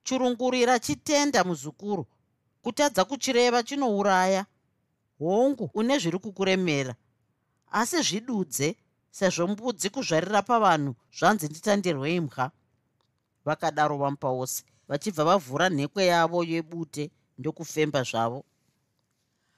chirungurira 0.04 0.78
chitenda 0.78 1.44
muzukuru 1.44 2.06
kutadza 2.62 3.04
kuchireva 3.04 3.62
chinouraya. 3.62 4.46
Hongu 5.18 5.70
une 5.74 5.98
zviri 5.98 6.18
kukuremera. 6.18 6.94
Asi 7.70 8.02
zvidudze 8.02 8.76
sezvo 9.10 9.46
mbudzi 9.46 9.90
kuzvarira 9.90 10.42
pavanhu 10.42 10.94
zvanzi 11.18 11.46
nditandirwe 11.48 12.14
imwa 12.14 12.50
vakadaro 13.44 13.96
vamupa 13.96 14.28
ose 14.28 14.64
vachibva 14.88 15.24
vavhura 15.24 15.68
nhekwe 15.68 16.06
yavo 16.06 16.44
yebute 16.44 17.10
ndokufemba 17.38 18.02
zvavo. 18.02 18.44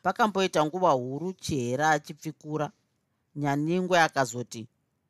Pakamboita 0.03 0.65
nguva 0.65 0.91
huru 0.91 1.33
chihera 1.33 1.91
achipfikura 1.91 2.73
nyaningwe 3.41 3.97
akazoti 4.01 4.63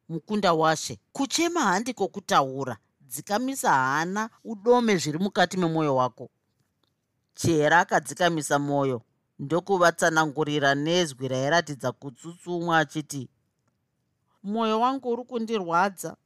mukunda 0.08 0.52
washe 0.52 0.99
kuchema 1.12 1.60
handiko 1.60 2.08
kutaura 2.08 2.76
dzikamisa 3.00 3.72
hana 3.72 4.30
udome 4.44 4.96
zviri 4.96 5.18
mukati 5.18 5.56
memwoyo 5.56 5.96
wako. 5.96 6.30
Chihera 7.34 7.78
akadzikamisa 7.80 8.58
mwoyo 8.58 9.02
ndokuvatsanangurira 9.38 10.75
nezwi 10.75 11.28
rairatidza 11.28 11.92
kutsutsumwa 11.92 12.78
achiti 12.78 13.28
mwoyo 14.42 14.80
wangu 14.80 15.08
uri 15.12 15.25
kundirwadza. 15.25 16.16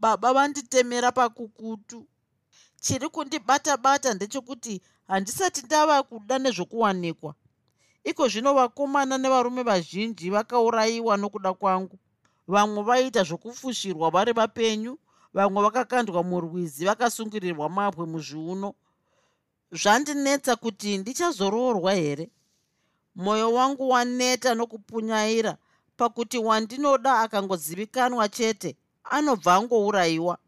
Baba 0.00 0.32
vanditemera 0.32 1.12
pakukutu. 1.12 2.06
Chiri 2.80 3.08
kundibata 3.08 3.76
bata 3.76 4.14
ndechekuti 4.14 4.82
handisati 5.08 5.62
ndava 5.62 6.02
kuda 6.02 6.38
nezvokuwanikwa 6.38 7.34
iko 8.08 8.28
zvino 8.28 8.54
vakomana 8.54 9.18
nevarume 9.18 9.62
vazhinji 9.62 10.30
vakaurayiwa 10.30 11.16
nokuda 11.16 11.52
kwangu. 11.54 11.98
Vamwe 12.48 12.82
vaita 12.82 13.22
zvokufushirwa 13.22 14.10
vari 14.10 14.32
vapenyu 14.32 14.98
vamwe 15.34 15.62
vakakandwa 15.62 16.22
murwizi 16.22 16.84
vakasungirirwa 16.84 17.68
mabwe 17.68 18.06
muzviuno. 18.06 18.74
Zvandinetsa 19.72 20.56
kuti 20.56 20.98
ndichazoroorwa 20.98 21.92
here? 21.94 22.30
Mwoyo 23.14 23.52
wangu 23.52 23.88
waneta 23.88 24.54
nokupunyaira 24.54 25.56
pakuti 25.96 26.38
wandinoda 26.38 27.20
akangozivikanwa 27.20 28.28
chete 28.28 28.76
anobva 29.04 29.54
angourayiwa. 29.54 30.38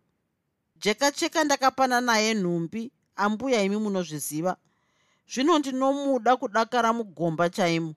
Jeka 0.77 1.13
cheka 1.13 1.45
ndakapana 1.45 2.01
naye 2.01 2.35
nhumbi 2.35 2.93
ambuya 3.17 3.63
imi 3.63 3.77
munozviziva 3.77 4.57
zvino 5.33 5.59
ndinomuda 5.59 6.37
kudakara 6.37 6.93
mugomba 6.93 7.51
chaimo. 7.51 7.95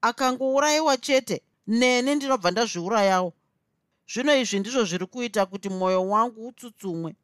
Akangourayiwa 0.00 0.96
chete 0.96 1.42
nene 1.66 2.14
ndinobva 2.14 2.50
ndazviurayawo. 2.50 3.32
Zvino 4.12 4.36
izvi 4.36 4.58
ndizvo 4.58 4.84
zviri 4.84 5.06
kuita 5.06 5.46
kuti 5.46 5.68
mwoyo 5.68 6.08
wangu 6.08 6.48
utsutsumwe. 6.48 7.16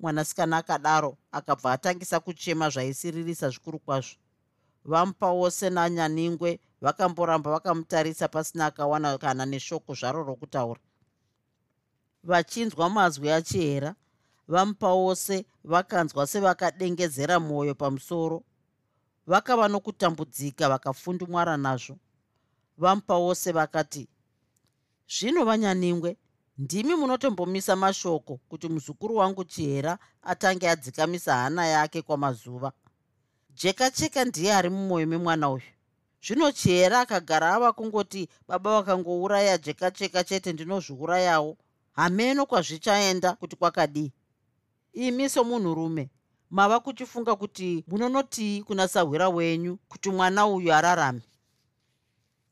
Mwanasikana 0.00 0.56
akadaro 0.56 1.16
akabva 1.32 1.72
atangisa 1.72 2.20
kuchema 2.20 2.70
zvaisiririsa 2.70 3.50
zvikuru 3.50 3.78
kwazvo. 3.78 4.16
Vamupa 4.84 5.30
wose 5.30 5.70
nanyaningwe 5.70 6.60
vakamboramba 6.80 7.50
vakamutarisa 7.50 8.28
pasina 8.28 8.66
akawana 8.66 9.18
kana 9.18 9.46
neshoko 9.46 9.94
zvaro 9.94 10.24
rokutaura. 10.24 10.80
Vachinzwa 12.24 12.90
mazwi 12.90 13.30
achihera 13.30 13.94
vamupa 14.48 14.88
wose 14.88 15.44
vakanzwa 15.64 16.26
sevakadengezera 16.26 17.40
mwoyo 17.40 17.74
pamusoro 17.74 18.42
vakava 19.26 19.68
nokutambudzika 19.68 20.68
vakafundumwara 20.68 21.56
nazvo. 21.56 21.96
Vamupa 22.78 23.16
wose 23.16 23.52
vakati 23.52 24.08
zvino 25.08 25.44
vanyaningwe 25.44 26.16
ndimi 26.58 26.94
munotombomisa 26.94 27.76
mashoko 27.76 28.40
kuti 28.48 28.68
muzukuru 28.68 29.16
wangu 29.16 29.44
chihera 29.44 29.98
atange 30.22 30.70
adzikamisa 30.70 31.36
hana 31.36 31.66
yake 31.66 32.02
kwamazuva. 32.02 32.72
Jeka 33.54 33.90
cheka 33.90 34.24
ndiye 34.24 34.54
ari 34.54 34.70
mumwoyo 34.70 35.06
memwana 35.06 35.50
uyu. 35.50 35.70
Zvino 36.26 36.52
chihera 36.52 37.00
akagara 37.00 37.54
ava 37.54 37.72
kungoti 37.72 38.28
baba 38.48 38.70
vakangouraya 38.70 39.58
jeka 39.58 39.90
cheka 39.90 40.24
chete 40.24 40.52
ndinozviurayawo. 40.52 41.56
Hameno 41.92 42.46
kwazvichaenda 42.46 43.32
kuti 43.32 43.56
kwakadii 43.56 44.12
imi 44.92 45.28
somunhurume 45.28 46.10
mava 46.54 46.80
kuchifunga 46.80 47.36
kuti 47.36 47.84
munonotii 47.88 48.62
kuna 48.62 48.88
sahwira 48.88 49.28
wenyu 49.28 49.76
kuti 49.88 50.10
mwana 50.10 50.46
uyu 50.46 50.74
ararame. 50.74 51.22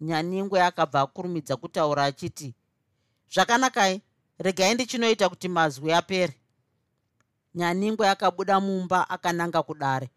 Nyaningwe 0.00 0.62
akabva 0.62 1.00
akurumidza 1.00 1.56
kutaura 1.56 2.04
achiti 2.04 2.54
zvakanakai 3.34 4.02
regai 4.38 4.74
ndichinoita 4.74 5.28
kuti 5.28 5.48
mazwi 5.48 5.92
apere. 5.92 6.34
Nyaningwe 7.54 8.08
akabuda 8.08 8.60
mumba 8.60 9.10
akananga 9.10 9.62
kudare 9.62 10.10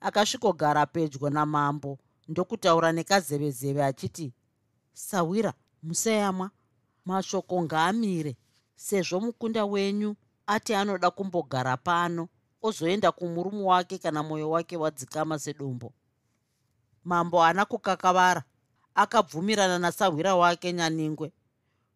akasvikogara 0.00 0.86
pedyo 0.86 1.30
namambo 1.30 1.98
ndokutaura 2.28 2.92
nekazevezeve 2.92 3.84
achiti 3.84 4.32
sawira 4.92 5.52
musayamwa. 5.82 6.50
Mashoko 7.04 7.62
ngaamire 7.62 8.36
sezvo 8.76 9.20
mukunda 9.20 9.64
wenyu 9.64 10.16
ati 10.46 10.74
anoda 10.74 11.10
kumbogara 11.10 11.76
pano 11.76 12.28
ozoenda 12.62 13.12
kumurume 13.12 13.62
wake 13.62 13.98
kana 13.98 14.22
mwoyo 14.22 14.50
wake 14.50 14.76
wadzikama 14.76 15.38
sedombo 15.38 15.92
mambo 17.04 17.40
haana 17.40 17.64
kukakavara 17.64 18.42
akabvumirana 18.94 19.78
nasahwira 19.78 20.34
wake 20.34 20.72
nyaningwe. 20.72 21.32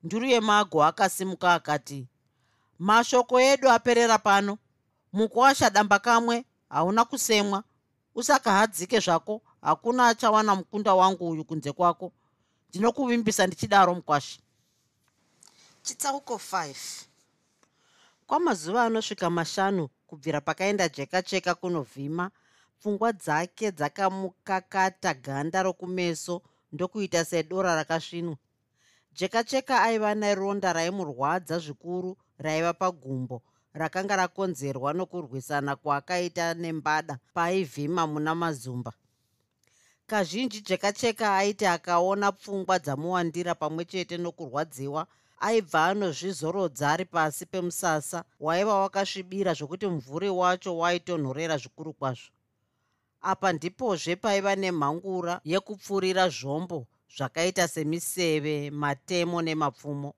Nduru 0.03 0.27
yemago 0.27 0.85
akasimuka 0.85 1.55
akati 1.55 2.07
mashoko 2.79 3.41
edu 3.41 3.71
aperera 3.71 4.19
pano. 4.19 4.59
Mukuasha 5.13 5.71
damba 5.71 5.99
kamwe 5.99 6.45
hauna 6.69 7.05
kusemwa. 7.05 7.65
Usakahadzike 8.15 9.01
zvako 9.01 9.43
hakuna 9.63 10.09
achawana 10.09 10.55
mukunda 10.55 10.95
wangu 10.95 11.31
uyu 11.31 11.45
kunze 11.45 11.73
kwako. 11.73 12.13
Ndinokuvimbisa 12.69 13.47
ndichidaro 13.47 13.95
mukwasha. 13.95 14.41
Chitsauko 15.83 16.35
5 16.35 16.75
kwamazuva 18.27 18.85
anosvika 18.85 19.31
mashanu 19.31 19.89
kubvira 20.09 20.41
pakaenda 20.41 20.89
jeka 20.89 21.23
cheka 21.23 21.55
kunovhima 21.55 22.31
pfungwa 22.79 23.13
dzake 23.13 23.67
dzakamukakata 23.73 25.15
ganda 25.15 25.63
rokumeso 25.63 26.43
ndokuita 26.73 27.25
sedora 27.25 27.75
rakasvinwa. 27.75 28.37
Jeka 29.13 29.45
cheka 29.45 29.83
aiva 29.83 30.15
neronda 30.15 30.73
raimurwadza 30.73 31.59
zvikuru 31.59 32.17
raiva 32.39 32.73
pagumbo 32.73 33.43
rakanga 33.75 34.17
rakonzerwa 34.17 34.93
nokurwisana 34.93 35.77
kwaakaita 35.77 36.55
nembada 36.55 37.19
paaivhima 37.35 38.07
muna 38.07 38.35
mazumba. 38.35 38.93
Kazhinji 40.07 40.61
jeka 40.61 40.93
cheka 40.93 41.37
aiti 41.37 41.67
akaona 41.67 42.33
pfungwa 42.33 42.79
dzamuwandira 42.79 43.55
pamwe 43.55 43.85
chete 43.85 44.17
nokurwadziwa 44.19 45.07
aibva 45.39 45.87
anozvizorodza 45.87 46.91
ari 46.91 47.05
pasi 47.05 47.47
pemusasa 47.47 48.25
waiva 48.41 48.75
wakasvibira 48.83 49.55
zvokuti 49.55 49.87
mvuri 49.87 50.29
wacho 50.29 50.79
waitonhorera 50.79 51.57
zvikuru 51.57 51.93
kwazvo. 51.93 52.31
Apa 53.21 53.53
ndipozve 53.53 54.17
paiva 54.17 54.57
nemhangura 54.57 55.41
yekupfurira 55.45 56.29
zvombo 56.29 56.87
zvakaita 57.17 57.69
semiseve 57.69 58.71
matemo 58.71 59.43
nemapfumo. 59.43 60.15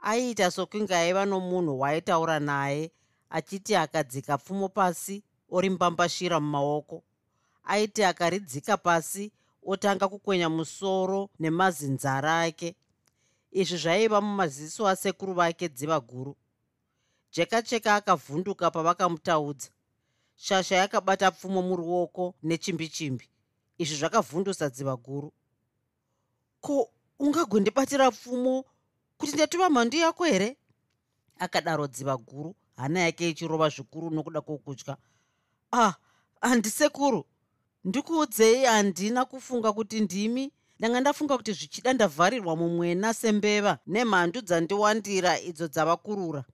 Aiita 0.00 0.50
sokunge 0.50 0.94
aiva 0.94 1.26
nomunhu 1.26 1.80
waaitaura 1.80 2.40
naye 2.40 2.90
achiti 3.30 3.76
akadzika 3.76 4.38
pfumo 4.38 4.68
pasi 4.68 5.22
orimbambashira 5.50 6.40
mumaoko. 6.40 7.02
Aiti 7.64 8.04
akaridzika 8.04 8.76
pasi 8.76 9.32
otanga 9.66 10.08
kukwenya 10.08 10.48
musoro 10.48 11.28
nemazinzara 11.40 12.40
ake 12.40 12.74
izvi 13.52 13.78
zvaiva 13.78 14.20
mumaziso 14.20 14.88
asekuru 14.88 15.34
vake 15.34 15.68
dziva 15.68 16.00
guru. 16.00 16.36
Jeka 17.32 17.62
cheka 17.62 17.94
akavhunduka 17.94 18.70
pavakamutaudza. 18.70 19.68
Shasha 20.36 20.76
yakabata 20.76 21.30
pfumo 21.30 21.62
muruoko 21.62 22.34
nechimbi 22.42 22.88
chimbi 22.88 23.30
izvi 23.78 23.96
zvakavhundusa 23.96 24.68
dziva 24.70 24.96
guru. 24.96 25.32
Ko 26.60 26.90
ungagondibatira 27.18 28.10
pfumo 28.10 28.64
kuti 29.18 29.32
ndatova 29.32 29.70
mhandu 29.70 29.96
yako 29.96 30.24
here? 30.24 30.56
Akadaro 31.38 31.86
dziva 31.86 32.16
guru 32.16 32.54
hana 32.76 33.00
yake 33.00 33.30
ichirova 33.30 33.68
zvikuru 33.68 34.10
nokuda 34.10 34.40
kwokutya. 34.40 34.96
Ah 35.72 35.94
handisekuru 36.40 37.24
ndikuudzei 37.84 38.64
handina 38.64 39.24
kufunga 39.24 39.72
kuti 39.72 40.00
ndimi 40.00 40.52
ndanga 40.80 41.00
ndafunga 41.00 41.36
kuti 41.36 41.52
zvichida 41.52 41.92
ndavharirwa 41.92 42.56
mumwena 42.56 43.14
sembeva 43.14 43.78
nemhandu 43.86 44.40
dzandiwandira 44.40 45.32
idzo 45.40 45.68
dzavakurura. 45.68 46.44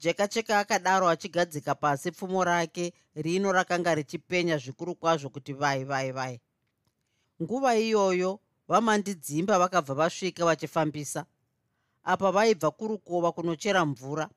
Jeka 0.00 0.28
cheka 0.28 0.58
akadaro 0.58 1.08
achigadzika 1.08 1.74
pasi 1.74 2.10
pfumo 2.10 2.44
rake 2.44 2.92
rino 3.14 3.52
rakanga 3.52 3.94
richipenya 3.94 4.58
zvikuru 4.58 4.94
kwazvo 4.94 5.28
kuti 5.30 5.52
vai 5.52 5.84
vai 5.84 6.10
vai. 6.12 6.40
Nguva 7.42 7.76
iyoyo 7.78 8.40
vamandidzimba 8.68 9.58
vakabva 9.58 9.94
vasvika 9.94 10.44
vachifambisa. 10.44 11.24
Apa 12.02 12.32
vaibva 12.32 12.70
kurukova 12.70 13.32
kunochera 13.32 13.86
mvura. 13.86 14.28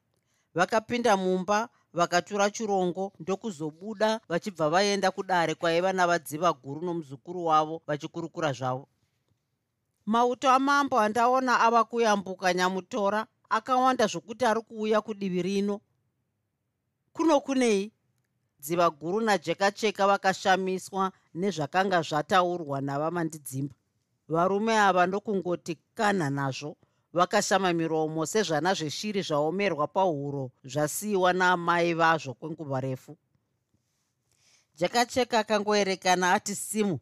Vakapinda 0.53 1.17
mumba 1.17 1.69
vakatura 1.93 2.49
chirongo 2.51 3.13
ndokuzobuda 3.19 4.21
vachibva 4.29 4.69
vaenda 4.69 5.11
kudare 5.11 5.55
kwaiva 5.55 5.93
navadziva 5.93 6.53
guru 6.53 6.81
nomuzukuru 6.81 7.45
wavo 7.45 7.81
vachikurukura 7.87 8.53
zvavo 8.53 8.87
mauto 10.05 10.49
amambo 10.49 10.99
andaona 10.99 11.59
ava 11.59 11.83
kuyambuka 11.83 12.53
nyamutora. 12.53 13.27
Akawanda 13.49 14.07
zvokuti 14.07 14.45
ari 14.45 14.61
kuuya 14.61 15.01
kudivi 15.01 15.41
rino. 15.41 15.81
Kuno 17.13 17.41
kunei? 17.41 17.91
Dziva 18.59 18.89
guru 18.89 19.21
najeka 19.21 19.71
cheka 19.71 20.07
vakashamiswa 20.07 21.11
nezvakanga 21.33 22.01
zvataurwa 22.01 22.81
navamandidzimba 22.81 23.75
varume 24.27 24.79
ava 24.79 25.07
ndokungoti 25.07 25.77
kana 25.93 26.29
nazvo 26.29 26.77
vakashama 27.13 27.73
miromo 27.73 28.25
sezvana 28.25 28.73
zveshiri 28.73 29.21
zvaomerwa 29.21 29.87
pahuro 29.87 30.51
zvasiyiwa 30.63 31.33
naamai 31.33 31.93
vazvo 31.93 32.33
kwenguva 32.33 32.79
refu. 32.81 33.17
Jeka 34.75 35.05
cheka 35.05 35.39
akangoerekana 35.39 36.33
ati 36.33 36.55
simu 36.55 36.99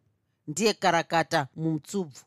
ndiye 0.48 0.74
karakata 0.74 1.48
mumutsubvu 1.56 2.22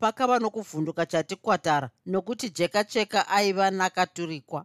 pakava 0.00 0.38
nokuvhunduka 0.38 1.06
chati 1.06 1.36
kwatara 1.36 1.90
nokuti 2.06 2.50
jeka 2.50 2.84
cheka 2.84 3.28
aiva 3.28 3.70
nakaturikwa. 3.70 4.64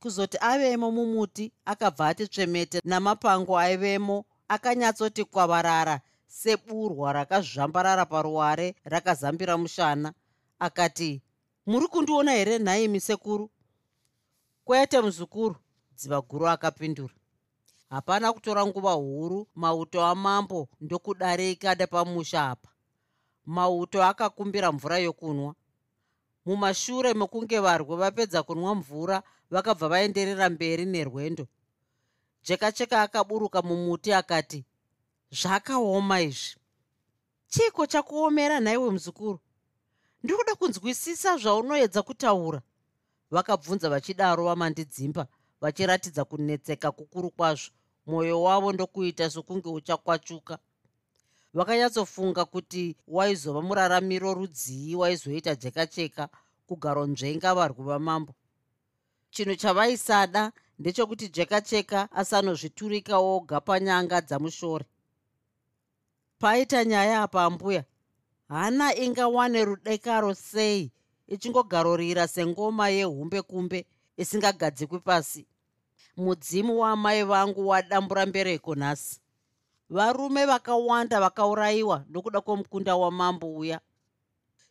Kuzoti 0.00 0.38
avemo 0.40 0.90
mumuti 0.96 1.52
akabva 1.64 2.08
ati 2.08 2.24
tsvemete 2.28 2.80
namapango 2.84 3.58
aivemo 3.58 4.24
akanyatsoti 4.48 5.24
kwavarara 5.24 6.00
seburwa 6.26 7.12
rakazvambarara 7.12 8.04
paruware 8.06 8.74
rakazambira 8.84 9.56
mushana. 9.56 10.12
Akati 10.58 11.22
muri 11.66 11.86
kundiona 11.88 12.32
here 12.32 12.58
nhaimi 12.58 13.00
sekuru 13.00 13.50
kwete 14.64 15.00
muzukuru 15.00 15.56
dziva 15.96 16.20
guru 16.20 16.48
akapindura. 16.48 17.14
Hapana 17.90 18.32
kutora 18.32 18.66
nguva 18.66 18.92
huru 18.92 19.46
mauto 19.54 20.04
amambo 20.04 20.68
ndokudarika 20.80 21.74
nepamusha 21.74 22.50
apa 22.50 22.68
mauto 23.46 24.02
akakumbira 24.04 24.72
mvura 24.72 24.98
yokunwa. 24.98 25.54
Mumashure 26.46 27.14
mekunge 27.14 27.58
varwe 27.60 27.96
vapedza 27.96 28.42
kunwa 28.42 28.74
mvura 28.74 29.22
vakabva 29.50 29.88
vaenderera 29.88 30.50
mberi 30.50 30.84
nerwendo. 30.86 31.46
Jekacheka 32.42 33.02
akaburuka 33.02 33.62
mumuti 33.62 34.12
akati 34.12 34.64
zvakaoma 35.30 36.20
izvi. 36.20 36.56
Chiko 37.48 37.86
chakuomera 37.86 38.60
nhaiwe 38.60 38.90
muzukuru 38.90 39.40
ndiri 40.22 40.38
kuda 40.38 40.54
kunzwisisa 40.54 41.36
zvaunoedza 41.36 42.02
kutaura. 42.02 42.62
Vakabvunza 43.30 43.88
vachidaro 43.88 44.44
vamandidzimba 44.44 45.26
vachiratidza 45.60 46.24
kunetseka 46.24 46.92
kukuru 46.92 47.30
kwazvo. 47.30 47.70
Mwoyo 48.06 48.42
wavo 48.42 48.72
ndokuita 48.72 49.30
sokunge 49.30 49.68
uchakwachuka 49.68 50.58
vakanyatsofunga 51.56 52.44
kuti 52.44 52.96
waizova 53.08 53.62
muraramiro 53.62 54.34
rudzii 54.34 54.94
waizoita 54.94 55.54
jekacheka 55.54 56.28
kugaro 56.66 57.06
nzvenga 57.06 57.54
varwi 57.54 57.84
vamambo. 57.84 58.34
Chinhu 59.30 59.56
chavaisada 59.56 60.52
ndechekuti 60.78 61.28
jekacheka 61.28 62.12
asanozviturika 62.12 63.18
woga 63.18 63.60
panyanga 63.60 64.20
dzamushore 64.20 64.84
paita 66.38 66.84
nyaya 66.84 67.22
apa 67.22 67.42
ambuya 67.44 67.84
hana 68.48 68.96
ingawane 68.96 69.64
rudekaro 69.64 70.34
sei? 70.34 70.92
Ichingogarorira 71.28 72.28
sengoma 72.28 72.88
yehumbe 72.88 73.42
kumbe 73.42 73.86
isingagadzikwi 74.16 74.98
pasi. 75.00 75.46
Mudzimu 76.16 76.80
waamai 76.80 77.22
vangu 77.22 77.68
wadambura 77.68 78.26
mbereko 78.26 78.74
nhasi 78.74 79.20
varume 79.90 80.46
vakawanda 80.46 81.20
vakaurayiwa 81.20 82.04
nokuda 82.10 82.40
kwomukunda 82.40 82.96
wamambo 82.96 83.54
uya. 83.54 83.80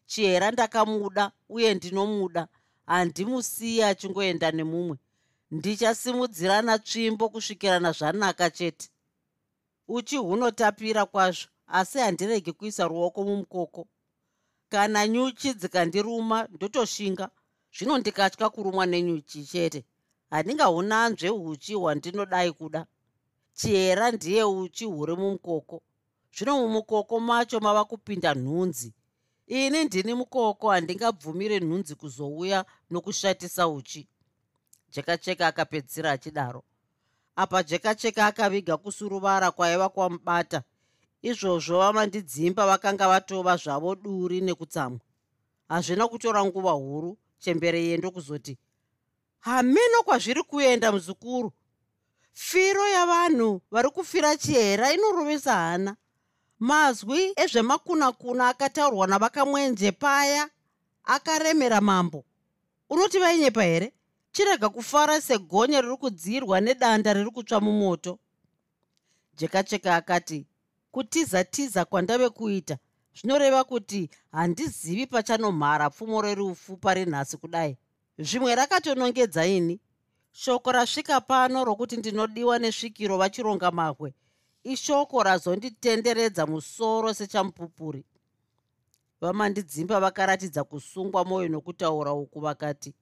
Chihera 0.05 0.51
ndakamuda 0.51 1.31
uye 1.49 1.73
ndinomuda. 1.73 2.47
Handimusiyi 2.85 3.83
achingoenda 3.83 4.51
nemumwe. 4.51 4.97
Ndichasimudzirana 5.51 6.79
tsvimbo 6.79 7.29
kusvikirana 7.29 7.91
zvanaka 7.91 8.49
chete. 8.49 8.89
Uchi 9.87 10.17
hunotapira 10.17 11.05
kwazvo 11.05 11.47
asi 11.67 11.97
handirege 11.97 12.51
kuisa 12.51 12.87
ruoko 12.87 13.23
mumukoko. 13.23 13.87
Kana 14.69 15.07
nyuchi 15.07 15.53
dzikandiruma 15.53 16.47
ndotoshinga 16.53 17.29
zvino 17.75 17.97
ndikatya 17.97 18.49
kurumwa 18.49 18.85
nenyuchi 18.85 19.45
chete. 19.45 19.85
Handingahunanzve 20.29 21.29
uchi 21.29 21.73
hwandinodai 21.73 22.51
kuda 22.51 22.85
chihera 23.57 24.11
ndiye 24.11 24.43
uchi 24.43 24.85
huri 24.85 25.15
mumukoko. 25.15 25.81
Zvino 26.35 26.53
mumukoko 26.61 27.19
macho 27.19 27.59
mava 27.59 27.83
kupinda 27.85 28.35
nhunzi. 28.35 28.93
Ini 29.47 29.83
ndini 29.83 30.13
mukoko 30.13 30.69
handingabvumire 30.69 31.59
nhunzi 31.59 31.95
kuzouya 31.95 32.65
nokushatisa 32.91 33.67
uchi. 33.67 34.07
Jekacheka 34.91 35.47
akapedzisira 35.47 36.11
achidaro. 36.11 36.63
Apa 37.35 37.63
jekacheka 37.63 38.25
akaviga 38.25 38.77
kusuruvara 38.77 39.51
kwaiva 39.51 39.89
kwamubata. 39.89 40.63
Izvozvo 41.21 41.79
vamandidzimba 41.79 42.65
vakanga 42.65 43.07
vatova 43.07 43.57
zvavo 43.57 43.95
duri 43.95 44.41
nekutsamwa 44.41 44.99
hazvina 45.67 46.07
kutora 46.07 46.45
nguva 46.45 46.71
huru 46.71 47.17
chembere 47.39 47.83
yendo 47.83 48.11
kuzoti 48.11 48.57
hamino 49.39 50.03
kwazviri 50.05 50.43
kuenda 50.43 50.91
muzukuru 50.91 51.51
firo 52.35 52.87
yavanhu 52.87 53.61
vari 53.71 53.89
kufira 53.89 54.37
chihera 54.37 54.93
inorovesa 54.93 55.55
hana. 55.55 55.95
Mazwi 56.59 57.33
ezvemakunakuna 57.35 58.49
akataurwa 58.49 59.07
navakamwenje 59.07 59.91
paya 59.91 60.49
akaremera 61.03 61.81
mambo. 61.81 62.25
Unoti 62.89 63.19
vainyepa 63.19 63.63
here 63.63 63.93
chirega 64.31 64.69
kufara 64.69 65.21
segonye 65.21 65.81
riri 65.81 65.97
kudzirwa 65.97 66.61
nedanda 66.61 67.13
riri 67.13 67.31
kutsva 67.31 67.59
mumoto. 67.59 68.19
Jekacheka 69.37 69.95
akati 69.95 70.45
kutiza-tiza 70.91 71.85
kwandave 71.85 72.29
kuita. 72.29 72.77
Zvinoreva 73.15 73.63
kuti 73.63 74.09
handizivi 74.31 75.07
pachanomhara 75.07 75.89
pfumo 75.89 76.21
rerufu 76.21 76.77
pari 76.77 77.05
nhasi 77.05 77.37
kudai. 77.37 77.77
Zvimwe 78.19 78.55
rakatonongedza 78.55 79.45
ini 79.45 79.79
shoko 80.35 80.71
rasvika 80.71 81.21
pano 81.21 81.65
rokuti 81.65 81.97
ndinodiwa 81.97 82.59
nesvikiro 82.59 83.17
vachironga 83.17 83.71
mahwe. 83.71 84.13
Ishoko 84.63 85.23
razonditenderedza 85.23 86.45
musoro 86.45 87.13
sechamupupuri 87.13 88.05
vamandidzimba 89.21 89.99
vakaratidza 89.99 90.63
kusungwa 90.63 91.25
mwoyo 91.25 91.49
nokutaura 91.49 92.13
uku 92.13 92.39
vakati 92.39 92.93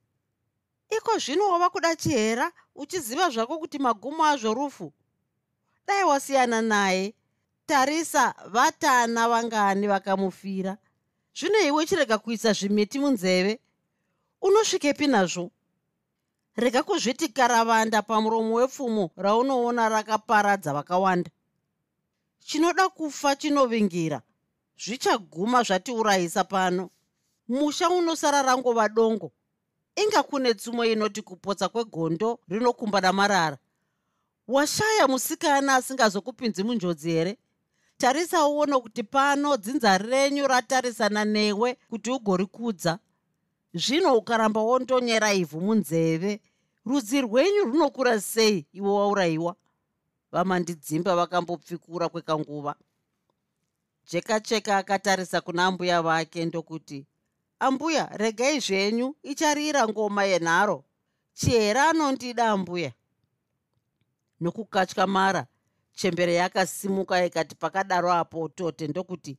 iko 0.96 1.18
zvino 1.18 1.48
wava 1.48 1.70
kuda 1.70 1.96
chihera? 1.96 2.52
Uchiziva 2.74 3.30
zvako 3.30 3.58
kuti 3.58 3.78
magumo 3.78 4.24
azvo 4.24 4.54
rufu? 4.54 4.92
Dai 5.86 6.04
wasiyana 6.04 6.62
naye. 6.62 7.14
Tarisa 7.66 8.34
vatana 8.46 9.28
vangani 9.28 9.86
vakamufira. 9.86 10.76
Zvino 11.34 11.60
iwe 11.60 11.86
chirega 11.86 12.18
kuisa 12.18 12.52
zvimiti 12.52 12.98
munzeve. 12.98 13.60
Unosvikepi 14.42 15.06
nazvo 15.06 15.50
rega 16.56 16.82
kuzviti 16.82 17.28
karavanda 17.28 18.02
pamuromo 18.02 18.54
wepfumo 18.54 19.10
raunoona 19.16 19.88
rakaparadza 19.88 20.72
vakawanda. 20.72 21.30
Chinoda 22.38 22.88
kufa 22.88 23.36
chinovingira. 23.36 24.22
Zvichaguma 24.78 25.62
zvatiurayisa 25.62 26.44
pano. 26.44 26.90
Musha 27.48 27.90
unosara 27.90 28.42
rangova 28.42 28.88
dongo. 28.88 29.32
Inga 29.96 30.22
kune 30.22 30.54
tsumo 30.54 30.84
inoti 30.84 31.22
kupotsa 31.22 31.68
kwegondo 31.68 32.38
rinokumbana 32.48 33.12
marara 33.12 33.58
washaya 34.48 35.08
musikana 35.08 35.74
asingazokupinzi 35.74 36.62
munjodzi 36.62 37.10
here? 37.10 37.38
Tarisa 37.98 38.46
uone 38.46 38.80
kuti 38.80 39.02
pano 39.02 39.56
dzinza 39.56 39.98
renyu 39.98 40.46
ratarisana 40.46 41.24
newe 41.24 41.78
kuti 41.90 42.10
ugorikudza 42.10 42.98
zvino 43.74 44.16
ukaramba 44.16 44.60
wondonyera 44.60 45.32
ivhu 45.32 45.60
munzeve. 45.60 46.40
Rudzi 46.86 47.20
rwenyu 47.20 47.64
runokura 47.64 48.20
sei? 48.20 48.66
Iwe 48.72 48.90
waurayiwa. 48.90 49.56
Vamandidzimba 50.32 51.16
vakambopfikura 51.16 52.08
kwekanguva. 52.08 52.74
Jekacheka 54.10 54.76
akatarisa 54.76 55.40
kuna 55.40 55.66
ambuya 55.66 56.02
vake 56.02 56.44
ndokuti 56.44 57.06
ambuya 57.58 58.06
regai 58.16 58.60
zvenyu. 58.60 59.16
Icharira 59.22 59.88
ngoma 59.88 60.24
yenharo. 60.24 60.84
Chihera 61.34 61.88
anondida 61.88 62.50
ambuya. 62.50 62.92
Nokukatyamara 64.40 65.46
chembere 65.94 66.34
yakasimuka 66.34 67.24
ikati 67.26 67.54
pakadaro 67.54 68.12
apo 68.12 68.48
tote 68.48 68.88
ndokuti 68.88 69.38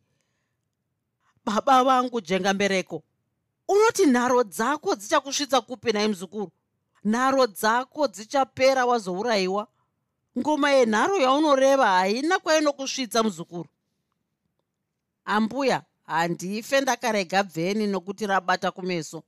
baba 1.45 1.84
vangu 1.84 2.21
jengambereko 2.21 3.04
unoti 3.67 4.06
nharo 4.06 4.43
dzako 4.43 4.95
dzichakusvitsa 4.95 5.62
kupi 5.62 5.91
nai 5.91 6.08
muzukuru. 6.08 6.51
Nharo 7.04 7.47
dzako 7.47 8.08
dzichapera 8.08 8.86
wazourayiwa. 8.86 9.67
Ngoma 10.38 10.71
yenharo 10.71 11.17
yaunoreva 11.17 11.88
haina 11.88 12.39
kwainokusvitsa 12.39 13.23
muzukuru. 13.23 13.69
Ambuya 15.25 15.84
handife 16.04 16.82
ndakarega 16.82 17.43
bveni 17.43 17.88
nokuti 17.88 18.28
rabata 18.28 18.71
kumeso. 18.71 19.23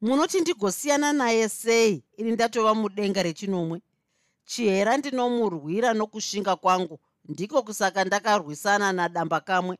Munoti 0.00 0.40
ndigosiyana 0.40 1.12
naye 1.12 1.48
sei 1.48 2.02
ini 2.16 2.30
ndatova 2.30 2.74
mudenga 2.74 3.22
rechinomwe? 3.22 3.80
Chihera 4.44 4.96
ndinomurwira 4.96 5.94
nokushinga 5.94 6.56
kwangu 6.56 6.98
ndiko 7.28 7.62
kusaka 7.62 8.04
ndakarwisana 8.04 8.92
nadamba 8.92 9.40
kamwe 9.40 9.78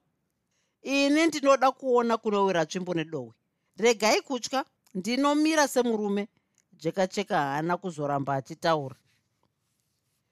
ini 0.82 1.26
ndinoda 1.26 1.72
kuona 1.72 2.16
kunowira 2.16 2.66
tsvimbo 2.66 2.94
nedohwe 2.94 3.32
regai 3.76 4.20
kutya 4.20 4.64
ndinomira 4.94 5.68
semurume. 5.68 6.28
Jekacheka 6.72 7.38
haana 7.38 7.76
kuzoramba 7.76 8.34
achitaura. 8.34 8.96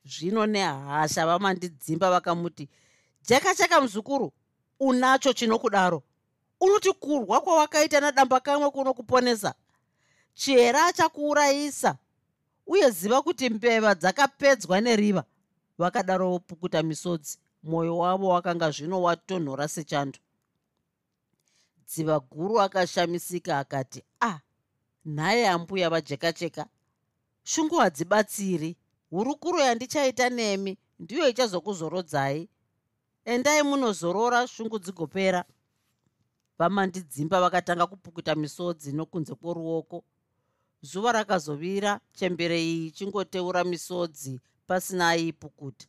Zvino 0.04 0.46
nehasha 0.46 1.26
vamandidzimba 1.26 2.10
vakamuti 2.10 2.68
jekacheka 3.28 3.80
muzukuru 3.80 4.32
unacho 4.80 5.32
chinokudaro. 5.32 6.02
Unoti 6.60 6.92
kurwa 6.92 7.40
kwawakaita 7.40 8.00
nadamba 8.00 8.40
kamwe 8.40 8.70
kunokuponesa. 8.70 9.54
Chihera 10.34 10.86
achakuurayisa 10.86 11.96
uye 12.66 12.90
ziva 12.90 13.22
kuti 13.22 13.50
mbeva 13.50 13.94
dzakapedzwa 13.94 14.80
neriva. 14.80 15.24
Vakadaro 15.78 16.30
vopukuta 16.30 16.82
misodzi. 16.82 17.38
Mwoyo 17.62 17.98
wavo 17.98 18.28
wakanga 18.28 18.70
zvino 18.70 19.02
watonhora 19.02 19.68
sechando 19.68 20.18
dziva 21.92 22.20
guru 22.20 22.60
akashamisika 22.60 23.58
akati 23.58 24.04
a 24.20 24.26
ah, 24.28 24.40
nhaye 25.04 25.48
ambuya 25.48 25.90
vajekacheka. 25.90 26.66
Shungu 27.44 27.76
hadzibatsiri. 27.76 28.76
Hurukuro 29.10 29.60
yandichaita 29.60 30.30
nemi. 30.30 30.78
Ndiyo 30.98 31.28
ichazokuzorodzai 31.28 32.48
endai 33.24 33.62
munozorora 33.62 34.46
shungu 34.46 34.78
dzigopera. 34.78 35.44
Vamandidzimba 36.58 37.40
vakatanga 37.40 37.86
kupukuta 37.86 38.34
misodzi 38.34 38.92
nokunze 38.92 39.34
kworuoko. 39.34 40.04
Zuva 40.82 41.12
rakazovira 41.12 42.00
chembere 42.12 42.62
iyi 42.62 42.86
ichingoteura 42.86 43.64
misodzi 43.64 44.40
pasina 44.66 45.08
aiipukuta 45.08 45.86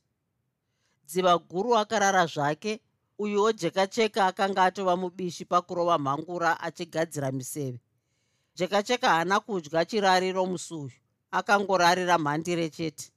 dziva 1.07 1.37
guru 1.37 1.77
akarara 1.77 2.25
zvake 2.25 2.81
uyuwo 3.19 3.51
jekacheka 3.51 4.25
akanga 4.27 4.63
atova 4.63 4.95
mubishi 4.97 5.45
pakurova 5.45 5.97
mhangura 5.97 6.59
achigadzira 6.59 7.31
miseve. 7.31 7.79
Jekacheka 8.55 9.09
haana 9.09 9.39
kudya 9.39 9.85
chirariro 9.85 10.45
musuyu 10.45 10.91
akangorarira 11.31 12.17
mhandire 12.17 12.69
chete 12.69 13.11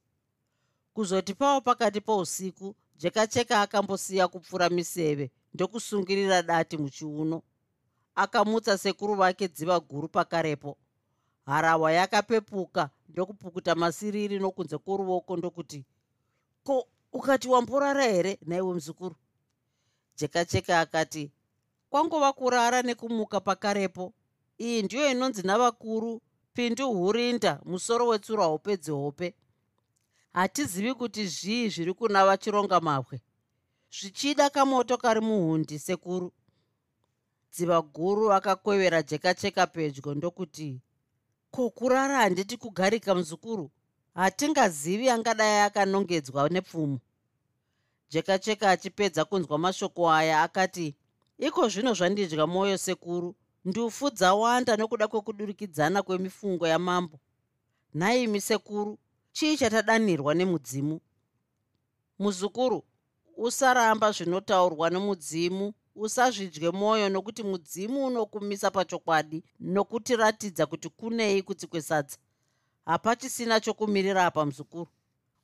kuzoti 0.94 1.35
pavo 1.35 1.61
pakati 1.61 2.00
pousiku 2.00 2.74
jekacheka 2.98 3.61
akambosiya 3.61 4.28
kupfura 4.28 4.68
miseve 4.68 5.30
ndokusungirira 5.54 6.42
dati 6.42 6.76
muchiuno. 6.76 7.42
Akamutsa 8.14 8.78
sekuru 8.78 9.14
vake 9.14 9.48
dziva 9.48 9.80
guru 9.80 10.09
pakarepo. 10.09 10.76
Harahwa 11.46 11.92
yakapepuka 11.92 12.90
ndokupukuta 13.09 13.74
masiriri 13.74 14.38
nokunze 14.38 14.78
kworuoko 14.78 15.37
ndokuti 15.37 15.85
ko 16.64 16.87
ukati 17.12 17.48
wamborara 17.48 18.04
here? 18.04 18.38
Naiwe 18.46 18.74
muzukuru 18.74 19.14
jekacheka 20.16 20.81
akati 20.81 21.31
kwangova 21.90 22.33
kurara 22.33 22.83
nekumuka 22.83 23.40
pakarepo. 23.40 24.12
Iyi 24.59 24.83
ndiyo 24.83 25.11
inonzi 25.11 25.42
navakuru 25.42 26.20
pindu 26.55 26.92
hurinda 26.92 27.61
musoro 27.64 28.07
wetsura 28.07 28.44
hope 28.44 28.76
dzehope. 28.76 29.35
Hatizivi 30.33 30.94
kuti 30.94 31.26
zvii 31.26 31.68
zviri 31.68 31.94
kunava 31.94 32.37
chironga 32.37 32.81
mabwe 32.81 33.20
zvichida 33.92 34.50
kamoto 34.50 34.96
kari 34.98 35.20
muhundi 35.20 35.79
sekuru. 35.79 36.33
Dziva 37.52 37.83
guru 37.83 38.33
akakwevera 38.33 39.02
jekacheka 39.02 39.66
pedyo 39.66 40.14
ndokuti 40.14 40.81
ko 41.50 41.70
kurara 41.70 42.16
handiti 42.16 42.57
kugarika 42.57 43.14
muzukuru? 43.14 43.70
Hatingazivi 44.14 45.11
angadai 45.11 45.61
akanongedzwa 45.61 46.48
nepfumo 46.48 47.00
jekacheka 48.11 48.71
achipedza 48.71 49.25
kunzwa 49.25 49.59
mashoko 49.59 50.11
aya 50.11 50.42
akati 50.42 50.95
iko 51.38 51.69
zvino 51.69 51.95
zvandidya 51.95 52.47
mwoyo 52.47 52.79
sekuru? 52.79 53.35
Ndufu 53.64 54.11
dzawanda 54.11 54.77
nokuda 54.77 55.09
kwekudurikidzana 55.09 56.03
kwemifungo 56.03 56.66
yamambo. 56.66 57.19
Nhaimi 57.95 58.40
sekuru 58.40 58.99
chii 59.33 59.57
chatadanirwa 59.57 60.35
nemudzimu? 60.35 61.01
Muzukuru 62.19 62.85
usaramba 63.37 64.12
zvinotaurwa 64.12 64.90
nemudzimu 64.90 65.73
usazvidye 65.97 66.71
mwoyo 66.71 67.09
nokuti 67.09 67.42
mudzimu 67.42 68.07
unokumisa 68.07 68.71
pachokwadi 68.71 69.45
nokutiratidza 69.61 70.66
kuti 70.66 70.88
kunei 70.88 71.42
kutsikwesadza. 71.42 72.16
Hapachisina 72.85 73.61
chokumirira 73.61 74.27
apa 74.27 74.47
muzukuru 74.47 74.90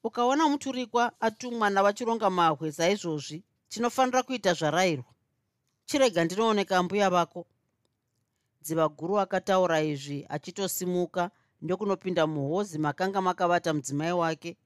ukaona 0.04 0.48
muturikwa 0.48 1.12
atumwa 1.20 1.70
navachironga 1.70 2.30
mahwe 2.30 2.72
saizvozvi 2.72 3.44
tinofanira 3.68 4.22
kuita 4.22 4.54
zvarayirwa. 4.54 5.12
Chirega 5.86 6.24
ndinooneka 6.24 6.82
mbuya 6.82 7.10
vako. 7.10 7.46
Dziva 8.62 8.88
guru 8.88 9.18
akataura 9.20 9.82
izvi 9.82 10.26
achitosimuka 10.28 11.30
ndokunopinda 11.62 12.26
muhozi 12.26 12.78
makanga 12.78 13.20
makavata 13.20 13.74
mudzimai 13.74 14.12
wake. 14.12 14.56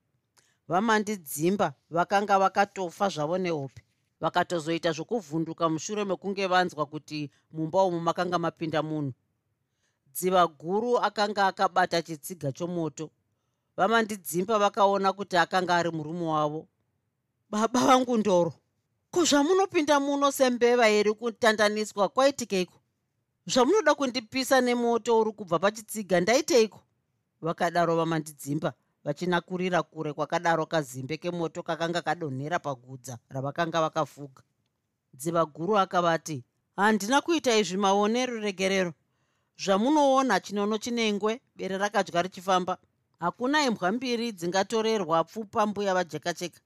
Vamandidzimba 0.68 1.74
vakanga 1.90 2.38
vakatofa 2.38 3.08
zvavo 3.08 3.38
nehope 3.38 3.82
vakatozoita 4.20 4.92
zvokuvhunduka 4.92 5.68
mushure 5.68 6.04
mekunge 6.04 6.46
vanzwa 6.46 6.86
kuti 6.86 7.30
mumba 7.52 7.84
umu 7.84 8.00
makanga 8.00 8.38
mapinda 8.38 8.82
munhu. 8.82 9.12
Dziva 10.14 10.46
guru 10.46 10.98
akanga 10.98 11.46
akabata 11.46 12.02
chitsiga 12.02 12.52
chomoto 12.52 13.10
vamandidzimba 13.76 14.58
vakaona 14.58 15.12
kuti 15.12 15.36
akanga 15.36 15.76
ari 15.76 15.90
murume 15.90 16.26
wavo. 16.26 16.66
Baba 17.50 17.80
vangu 17.86 18.16
ndoro 18.16 18.52
ko 19.10 19.24
zvamunopinda 19.24 20.00
muno 20.00 20.32
sembeva 20.32 20.90
iri 20.90 21.12
kutandaniswa? 21.14 22.08
Kwaitikeiko 22.08 22.80
zvamunoda 23.46 23.94
kundipisa 23.94 24.60
nemoto 24.60 25.20
uri 25.20 25.32
kubva 25.32 25.58
pachitsiga 25.58 26.20
ndaiteiko? 26.20 26.80
Vakadaro 27.40 27.96
vamandidzimba 27.96 28.72
vachinakurira 29.04 29.82
kure 29.82 30.12
kwakadaro 30.12 30.66
kazimbe 30.66 31.16
kemoto 31.16 31.62
kakanga 31.62 32.02
kadonhera 32.02 32.58
pagudza 32.58 33.18
ravakanga 33.28 33.80
vakafuga. 33.80 34.42
Dziva 35.14 35.44
guru 35.46 35.78
akavati 35.78 36.44
handina 36.76 37.20
kuita 37.20 37.56
izvi 37.56 37.76
maonero 37.76 38.40
regerero. 38.40 38.92
Zvamunoona 39.58 40.40
chinono 40.40 40.78
chinengwe 40.78 41.40
bere 41.56 41.78
rakadya 41.78 42.22
richifamba 42.22 42.78
hakuna 43.18 43.64
imbwa 43.64 43.92
mbiri 43.92 44.32
dzingatorerwa 44.32 45.24
pfupa 45.24 45.66
mbuya 45.66 45.94
vajekacheka 45.94 46.60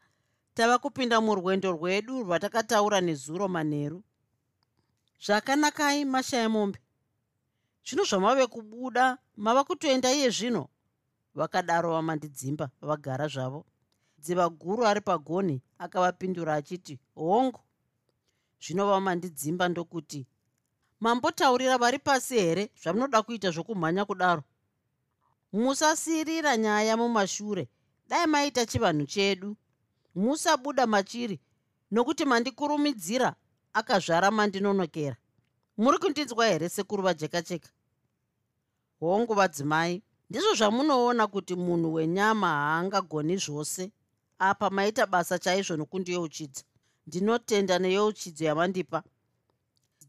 tava 0.54 0.78
kupinda 0.78 1.20
murwendo 1.20 1.72
rwedu 1.72 2.22
rwatakataura 2.22 3.00
nezuro 3.00 3.48
manheru. 3.48 4.02
Zvakanakai 5.24 6.04
mashaya 6.04 6.48
mombe 6.48 6.78
zvino 7.84 8.04
zvamave 8.04 8.46
kubuda 8.46 9.18
mava 9.36 9.64
kutoenda 9.64 10.12
iye 10.12 10.30
zvino? 10.30 10.68
Vakadaro 11.34 11.92
vamandidzimba 11.92 12.70
vagara 12.80 13.28
zvavo. 13.28 13.66
Dziva 14.18 14.48
guru 14.48 14.86
ari 14.86 15.00
pagonhi 15.00 15.62
akavapindura 15.78 16.54
achiti 16.54 16.98
hongu! 17.14 17.60
Zvino 18.60 18.86
vamandidzimba 18.86 19.68
ndokuti 19.68 20.26
mambotaurira 21.00 21.78
vari 21.78 21.98
pasi 21.98 22.34
here? 22.34 22.70
Zvamunoda 22.82 23.22
kuita 23.22 23.50
zvokumhanya 23.50 24.04
kudaro 24.04 24.42
musasiyirira 25.52 26.56
nyaya 26.56 26.96
mumashure. 26.96 27.68
Dai 28.08 28.26
maita 28.26 28.66
chivanhu 28.66 29.06
chedu. 29.06 29.56
Musabuda 30.14 30.86
machiri 30.86 31.40
nokuti 31.90 32.24
mandikurumidzira 32.24 33.34
akazvara 33.72 34.30
mandinonokera. 34.30 35.16
Muri 35.76 35.98
kundinzwa 35.98 36.46
here 36.46 36.68
sekuru 36.68 37.02
vajekacheka 37.02 37.68
hongu 39.00 39.34
vadzimai 39.34 40.02
ndizvo 40.30 40.54
zvamunoona 40.54 41.26
kuti 41.26 41.54
munhu 41.56 41.94
wenyama 41.94 42.48
haangagoni 42.48 43.36
zvose. 43.36 43.92
Apa 44.38 44.70
maita 44.70 45.06
basa 45.06 45.38
chaizvo 45.38 45.76
nokundiyeuchidza 45.76 46.62
ndinotenda 47.06 47.78
neyeuchidzo 47.78 48.44
yamandipa 48.44 49.02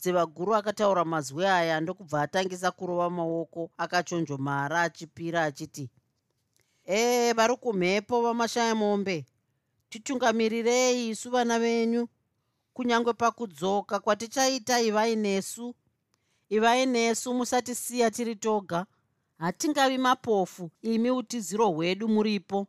dziva 0.02 0.26
guru 0.26 0.56
akataura 0.56 1.06
mazwi 1.06 1.46
aya 1.46 1.82
ndokubva 1.82 2.22
atangisa 2.22 2.72
kurova 2.72 3.10
maoko 3.10 3.72
akachonjomara 3.78 4.82
achipira 4.82 5.44
achiti 5.44 5.90
ee 6.88 7.34
vari 7.34 7.56
kumhepo 7.56 8.22
vamashaya 8.22 8.76
mombe 8.76 9.26
titungamirirei 9.90 11.10
isu 11.10 11.30
vana 11.30 11.60
venyu. 11.60 12.08
Kunyange 12.74 13.14
pakudzoka 13.14 14.00
kwatichaita 14.00 14.82
ivai 14.82 15.16
nesu. 15.16 15.76
Ivai 16.50 16.86
nesu 16.86 17.34
musatisiya 17.34 18.12
tiri 18.12 18.36
toga. 18.36 18.86
Hatingavi 19.38 19.98
mapofu 19.98 20.72
imi 20.82 21.12
utiziro 21.12 21.70
hwedu 21.70 22.08
muripo. 22.08 22.68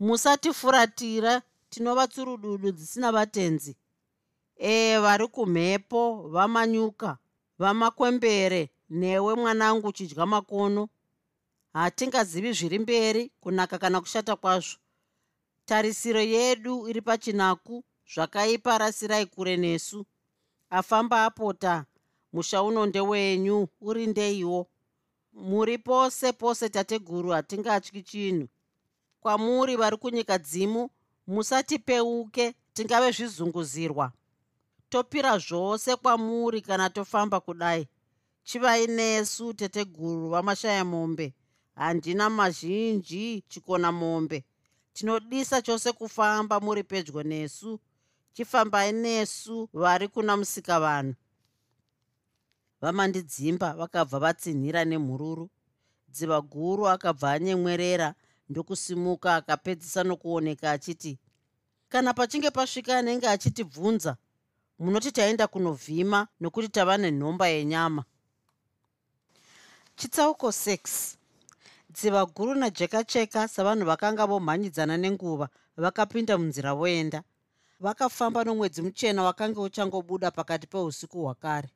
Musatifuratira 0.00 1.42
tinova 1.70 2.06
tsurududu 2.08 2.72
dzisina 2.72 3.12
vatenzi 3.12 3.76
ee 4.58 4.98
vari 4.98 5.28
kumhepo 5.28 6.28
vamanyuka 6.28 7.18
vamakwembere 7.58 8.70
newe 8.90 9.34
mwanangu 9.34 9.92
chidya 9.92 10.26
makono. 10.26 10.88
Hatingazivi 11.72 12.52
zviri 12.52 12.78
mberi 12.78 13.30
kunaka 13.40 13.78
kana 13.78 14.00
kushata 14.00 14.36
kwazvo. 14.36 14.78
Tarisiro 15.64 16.20
yedu 16.20 16.88
iri 16.88 17.00
pachinaku 17.00 17.84
zvakaipa 18.14 18.78
rasirai 18.78 19.26
kure 19.26 19.56
nesu. 19.56 20.06
Afamba 20.70 21.24
apota 21.24 21.84
musha 22.32 22.62
uno 22.62 22.86
ndewenyu 22.86 23.68
uri 23.80 24.06
ndeiwo. 24.06 24.66
Muri 25.32 25.78
pose 25.78 26.32
pose 26.32 26.68
tateguru 26.68 27.30
hatingatyi 27.30 28.02
chinhu. 28.02 28.48
Kwamuri 29.20 29.76
vari 29.76 29.96
kunyika 29.96 30.38
dzimu 30.38 30.90
musatipeuke 31.26 32.54
tingave 32.74 33.10
zvizunguzirwa 33.10 34.12
topira 34.88 35.38
zvose 35.38 35.96
kwamuri 35.96 36.60
kana 36.60 36.90
tofamba 36.90 37.40
kudai. 37.40 37.88
Chivai 38.44 38.86
nesu 38.86 39.54
teteguru 39.54 40.30
vamashaya 40.30 40.84
mombe. 40.84 41.34
Handina 41.74 42.30
mazhinji 42.30 43.44
chikona 43.48 43.92
mombe. 43.92 44.44
Tinodisa 44.92 45.62
chose 45.62 45.92
kufamba 45.92 46.60
muri 46.60 46.82
pedyo 46.82 47.22
nesu. 47.22 47.80
Chifambai 48.32 48.92
nesu 48.92 49.68
vari 49.72 50.08
kuna 50.08 50.36
musika 50.36 50.80
vanhu. 50.80 51.14
Vamandidzimba 52.80 53.72
vakabva 53.72 54.18
vatsinhira 54.18 54.84
nemhururu. 54.84 55.50
Dziva 56.08 56.40
guru 56.40 56.88
akabva 56.88 57.32
anyemwerera 57.32 58.14
ndokusimuka 58.48 59.34
akapedzisa 59.34 60.04
nokuoneka 60.04 60.70
achiti 60.70 61.18
kana 61.88 62.14
pachinge 62.14 62.50
pasvika 62.50 62.98
anenge 62.98 63.28
achitibvunza 63.28 64.16
munoti 64.78 65.12
taenda 65.12 65.46
kunovhima 65.46 66.28
nokuti 66.40 66.68
tava 66.68 66.96
nenhomba 66.96 67.46
yenyama. 67.48 68.04
Chitsauko 69.96 70.48
6 70.48 71.16
dziva 71.90 72.26
guru 72.26 72.54
najekacheka 72.54 73.48
savanhu 73.48 73.84
vakanga 73.86 74.26
vomhanyidzana 74.26 74.96
nenguva 74.96 75.48
vakapinda 75.76 76.38
munzira 76.38 76.74
voenda. 76.74 77.22
Vakafamba 77.80 78.44
nomwedzi 78.44 78.82
muchena 78.82 79.22
wakanga 79.22 79.60
uchangobuda 79.60 80.30
pakati 80.30 80.66
peusiku 80.66 81.22
hwakare. 81.22 81.68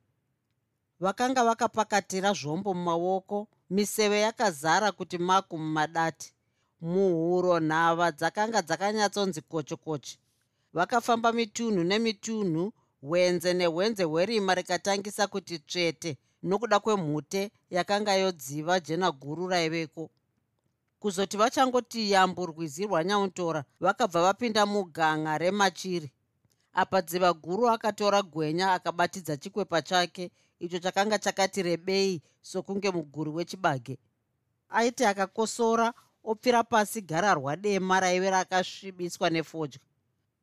Vakanga 0.99 1.43
vakapakatira 1.43 2.33
zvombo 2.33 2.73
mumaoko 2.73 3.47
miseve 3.69 4.19
yakazara 4.21 4.91
kuti 4.91 5.17
maku 5.17 5.57
mumadati 5.57 6.33
muhuro 6.81 7.59
nhava 7.59 8.11
dzakanga 8.11 8.61
dzakanyatsonzi 8.61 9.41
kochokoche. 9.41 10.17
Vakafamba 10.73 11.31
mitunhu 11.31 11.83
nemitunhu 11.83 12.73
hwenze 13.01 13.53
nehwenze 13.53 14.03
hwerima 14.03 14.55
rikatangisa 14.55 15.27
kuti 15.27 15.59
tsvete 15.59 16.17
nokuda 16.43 16.79
kwemhute 16.79 17.51
yakanga 17.69 18.13
yodziva 18.13 18.79
jena 18.79 19.11
guru 19.11 19.47
raiveko. 19.47 20.09
Kuzoti 20.99 21.37
vachangoti 21.37 22.11
yambo 22.11 22.45
rwizi 22.45 22.85
rwanyautora 22.85 23.63
vakabva 23.79 24.21
vapinda 24.21 24.65
muganga 24.65 25.37
remachiri. 25.37 26.11
Apa 26.73 27.01
dziva 27.01 27.33
guru 27.33 27.69
akatora 27.69 28.21
gwenya 28.21 28.73
akabatidza 28.73 29.37
chikwepa 29.37 29.81
chake 29.81 30.31
icho 30.59 30.79
chakanga 30.79 31.19
chakati 31.19 31.63
rebei 31.63 32.21
sokunge 32.41 32.91
muguri 32.91 33.29
wechibage. 33.29 33.97
Aiti 34.69 35.05
akakosora 35.05 35.93
opfira 36.23 36.63
pasi 36.63 37.01
gararwa 37.01 37.55
dema 37.55 37.99
raive 37.99 38.29
rakasvibiswa 38.29 39.29
nefodya. 39.29 39.79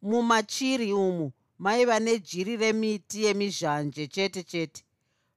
Mumachiri 0.02 0.92
umu 0.92 1.32
maiva 1.58 2.00
nejiri 2.00 2.56
remiti 2.56 3.24
yemizhanje 3.24 4.06
chete 4.06 4.42
chete. 4.42 4.84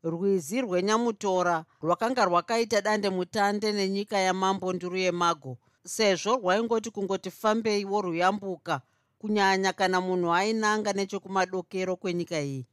Rwizi 0.03 0.61
rwenyamutora 0.61 1.65
rwakanga 1.81 2.25
rwakaita 2.25 2.81
dande 2.81 3.09
mutande 3.09 3.71
nenyika 3.71 4.17
yamambo 4.17 4.73
nduru 4.73 4.97
yemago 4.97 5.57
sezvo 5.85 6.35
rwaingoti 6.35 6.89
kungoti 6.91 7.31
fambei 7.31 7.85
woruyambuka 7.85 8.81
kunyanya 9.19 9.73
kana 9.73 10.01
munhu 10.01 10.33
ainanga 10.33 10.93
nechekumadokero 10.93 11.95
kwenyika 11.95 12.41
iyi. 12.41 12.65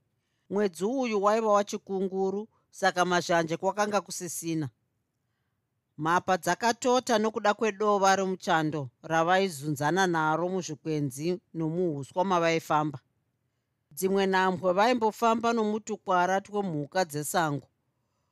Mwedzi 0.51 0.85
uyu 0.85 1.23
waiva 1.23 1.53
wachikunguru 1.53 2.49
saka 2.71 3.05
mazhanje 3.05 3.57
kwakanga 3.57 4.01
kusisina. 4.01 4.69
Mhapa 5.99 6.37
dzakatota 6.37 7.19
nokuda 7.19 7.55
kwedova 7.55 8.17
remuchando 8.17 8.89
ravaizunzana 9.03 10.07
naro 10.07 10.49
muzvikwenzi 10.49 11.41
nomuhuswa 11.55 12.25
mavaifamba 12.25 12.99
dzimwe 13.99 14.27
nhambwe 14.27 14.71
vaimbofamba 14.79 15.49
nomutukwara 15.53 16.41
twemhuka 16.47 17.01
dzesango. 17.11 17.67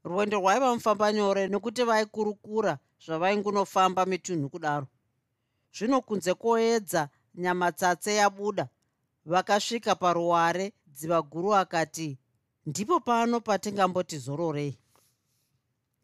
Rwendo 0.05 0.37
rwaiva 0.39 0.75
mufamba 0.75 1.13
nyore 1.13 1.43
nokuti 1.49 1.83
vaikurukura 1.91 2.79
zvavaingunofamba 3.05 4.07
mitunhu 4.07 4.49
kudaro. 4.49 4.87
Zvino 5.75 6.01
kunze 6.07 6.35
kwoedza 6.35 7.09
nyamatsatse 7.35 8.15
yabuda 8.21 8.65
vakasvika 9.33 9.95
paruware 9.95 10.73
dziva 10.87 11.23
guru 11.23 11.55
akati 11.55 12.19
ndipo 12.67 13.01
pano 13.01 13.41
patingamboti 13.41 14.19
zororei? 14.19 14.79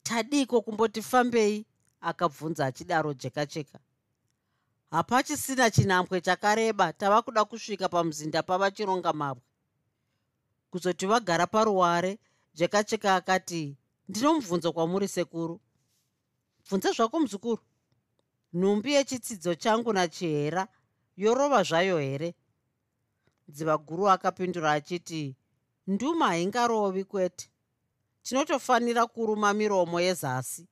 Tadiko 0.03 0.61
kumboti 0.61 1.03
fambei 1.03 1.66
akabvunza 2.01 2.66
achidaro 2.66 3.14
jeka 3.14 3.46
cheka 3.46 3.79
hapachisina 4.90 5.70
chinhambwe 5.70 6.20
chakareba 6.20 6.92
tava 6.92 7.22
kuda 7.22 7.44
kusvika 7.44 7.88
pamuzinda 7.88 8.42
pavachironga 8.42 9.12
mabwe 9.12 9.52
kuzoti 10.73 11.07
vagara 11.07 11.47
paruware 11.47 12.19
jeka 12.55 12.85
cheka 12.85 13.15
akati 13.15 13.77
ndino 14.09 14.35
mubvunzo 14.35 14.73
kwamuri 14.73 15.09
sekuru. 15.09 15.61
Bvunza 16.65 16.93
zvako 16.93 17.21
muzukuru. 17.21 17.63
Nhumbi 18.55 18.93
yechitsidzo 18.93 19.55
changu 19.55 19.93
nachihera 19.93 20.69
yorova 21.17 21.63
zvayo 21.63 21.99
here? 21.99 22.35
Dziva 23.49 23.79
guru 23.79 24.09
akapindura 24.09 24.73
achiti 24.73 25.37
nduma 25.87 26.27
haingarovi 26.27 27.05
kwete. 27.05 27.51
Tinotofanira 28.23 29.07
kuruma 29.07 29.53
miromo 29.53 30.01
yezasi. 30.01 30.69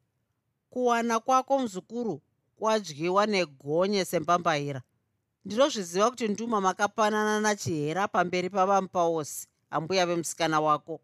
Kuwana 0.70 1.20
kwako 1.20 1.58
muzukuru 1.58 2.22
kwadyiwa 2.56 3.26
negonye 3.26 4.04
sembambaira. 4.04 4.82
Ndinozviziva 5.44 6.10
kuti 6.10 6.28
nduma 6.28 6.60
makapanana 6.60 7.40
nachihera 7.40 8.08
pamberi 8.08 8.50
pavamupaosi 8.50 9.49
ambuya 9.70 10.06
vemusikana 10.06 10.60
wako. 10.60 11.00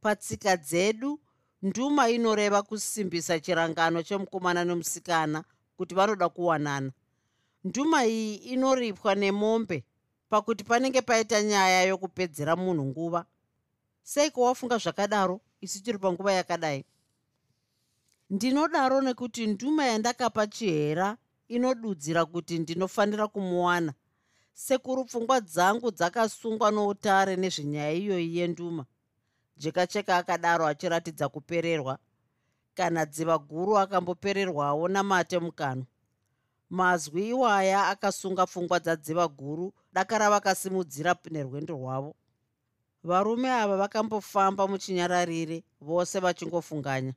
Patsika 0.00 0.56
dzedu 0.56 1.20
nduma 1.62 2.08
inoreva 2.08 2.62
kusimbisa 2.62 3.40
chirangano 3.40 4.02
chemukomana 4.02 4.64
nemusikana 4.64 5.44
kuti 5.76 5.94
vanoda 5.94 6.28
kuwanana. 6.28 6.92
Nduma 7.64 8.06
iyi 8.06 8.34
inoripwa 8.34 9.14
nemombe 9.14 9.84
pakuti 10.28 10.64
panenge 10.64 11.02
paita 11.02 11.42
nyaya 11.42 11.82
yokupedzera 11.82 12.56
munhu 12.56 12.84
nguva. 12.84 13.26
Seiko 14.02 14.42
wafunga 14.42 14.78
zvakadaro? 14.78 15.40
Isi 15.60 15.80
tiri 15.82 15.98
panguva 15.98 16.32
yakadai. 16.32 16.84
Ndinodaro 18.30 19.00
nekuti 19.00 19.46
nduma 19.46 19.84
yandakapa 19.86 20.46
chihera 20.46 21.16
inodudzira 21.48 22.24
kuti 22.24 22.58
ndinofanira 22.58 23.28
kumuwana 23.28 23.94
sekuru 24.66 25.04
pfungwa 25.04 25.40
dzangu 25.40 25.88
dzakasungwa 25.90 26.68
noutare 26.70 27.36
nezvenyaya 27.36 27.92
iyoyi 27.92 28.36
yenduma. 28.36 28.84
Jekacheka 29.56 30.16
akadaro 30.16 30.66
achiratidza 30.66 31.28
kupererwa. 31.28 31.98
Kana 32.74 33.06
dziva 33.06 33.38
guru 33.38 33.78
akambopererwawo 33.78 34.88
namate 34.88 35.38
mukanwa 35.38 35.86
mazwi 36.70 37.28
iwaya 37.28 37.88
akasunga 37.88 38.46
pfungwa 38.46 38.78
dzadziva 38.80 39.28
guru 39.28 39.72
dakara 39.92 40.30
vakasimudzira 40.30 41.16
nerwendo 41.30 41.74
rwavo. 41.74 42.14
Varume 43.02 43.50
ava 43.50 43.76
vakambofamba 43.76 44.68
muchinyararire 44.68 45.64
vose 45.80 46.20
vachingofunganya. 46.20 47.14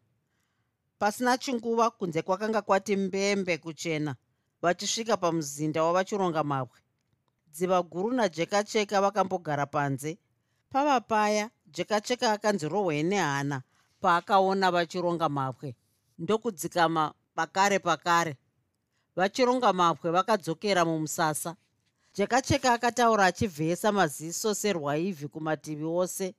Pasina 0.99 1.38
chinguva 1.38 1.91
kunze 1.91 2.21
kwakanga 2.21 2.62
kwati 2.62 2.95
mbembe 2.95 3.58
kuchena 3.58 4.15
vachisvika 4.62 5.17
pamuzinda 5.17 5.84
wavachironga 5.84 6.43
mabwe 6.43 6.83
dziva 7.53 7.81
guru 7.83 8.11
najekacheka 8.11 9.01
vakambogara 9.01 9.65
panze. 9.65 10.17
Pava 10.69 11.01
paya 11.01 11.49
jekacheka 11.67 12.31
akanzi 12.31 12.67
rohwe 12.69 13.03
nehana 13.03 13.61
paakaona 14.01 14.71
vachironga 14.71 15.29
mabwe 15.29 15.75
ndokudzikama 16.19 17.13
pakare 17.35 17.79
pakare. 17.79 18.37
Vachironga 19.15 19.73
mabwe 19.73 20.11
vakadzokera 20.11 20.85
mumusasa. 20.85 21.55
Jekacheka 22.15 22.73
akataura 22.73 23.25
achivheyesa 23.25 23.91
maziso 23.91 24.53
serwaivhi 24.53 25.27
kumativi 25.27 25.85
ose. 25.85 26.35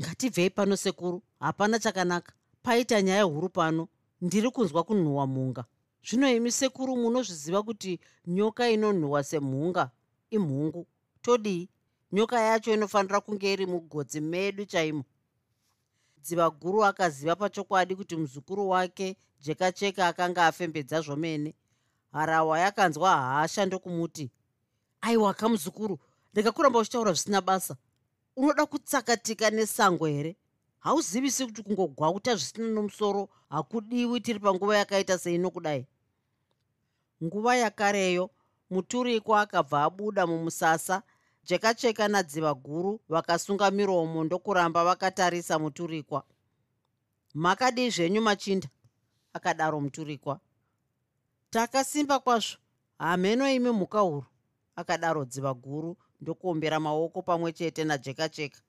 Ngatibvei 0.00 0.50
pano 0.50 0.76
sekuru. 0.76 1.22
Hapana 1.40 1.78
chakanaka. 1.78 2.32
Paita 2.62 3.02
nyaya 3.02 3.22
huru 3.22 3.48
pano. 3.48 3.88
Ndiri 4.20 4.50
kunzwa 4.50 4.84
kunhuhwa 4.84 5.26
mhunga 5.26 5.64
zvino 6.06 6.30
imi 6.30 6.52
sekuru 6.52 6.96
munozviziva 6.96 7.62
kuti 7.62 8.00
nyoka 8.26 8.70
inonhuhwa 8.70 9.24
semhunga 9.24 9.90
imhungu. 10.30 10.86
Todii 11.22 11.68
nyoka 12.12 12.40
yacho 12.40 12.74
inofanira 12.74 13.20
kunge 13.20 13.52
iri 13.52 13.66
mugodzi 13.66 14.20
medu 14.20 14.64
chaimo. 14.64 15.04
Dziva 16.22 16.50
guru 16.50 16.84
akaziva 16.84 17.36
pachokwadi 17.36 17.96
kuti 17.96 18.16
muzukuru 18.16 18.68
wake 18.68 19.16
jekacheka 19.40 20.06
akanga 20.06 20.46
afembedza 20.46 21.00
zvomene. 21.00 21.54
Harawa 22.12 22.58
yakanzwa 22.58 23.16
hasha 23.16 23.66
ndokumuti. 23.66 24.30
Aiwa 25.00 25.34
kamuzukuru 25.34 25.98
ndikakuramba 26.32 26.78
uchitaura 26.78 27.12
zvisina 27.12 27.40
basa. 27.40 27.76
Unoda 28.36 28.66
kutsakatika 28.66 29.50
nesango 29.50 30.06
here? 30.06 30.36
Hauzivisi 30.78 31.46
kuti 31.46 31.62
kungogwauta 31.62 32.36
zvisina 32.36 32.68
nomusoro 32.68 33.28
hakudiwi 33.50 34.20
tiri 34.20 34.40
panguva 34.40 34.76
yakaita 34.76 35.18
seino 35.18 35.50
kudai. 35.50 35.86
Nguva 37.24 37.56
yakareyo 37.56 38.30
muturikwa 38.70 39.40
akabva 39.40 39.84
abuda 39.84 40.26
mumusasa. 40.26 41.02
Jekacheka 41.44 42.08
nadziva 42.08 42.54
guru 42.54 43.00
vakasunga 43.08 43.70
miromo 43.70 44.24
ndokuramba 44.24 44.84
vakatarisa 44.84 45.58
muturikwa. 45.58 46.24
Makadii 47.34 47.90
zvenyu 47.90 48.20
machinda 48.22 48.68
akadaro 49.32 49.80
muturikwa. 49.80 50.40
Takasimba 51.50 52.18
kwazvo 52.18 52.58
hameno 52.98 53.50
imi 53.50 53.70
mhuka 53.70 54.00
huru 54.00 54.26
akadaro 54.76 55.24
dziva 55.24 55.54
guru 55.54 55.96
ndokuombera 56.20 56.80
maoko 56.80 57.22
pamwe 57.22 57.52
chete 57.52 57.84
najeka 57.84 58.28
cheka 58.28 58.60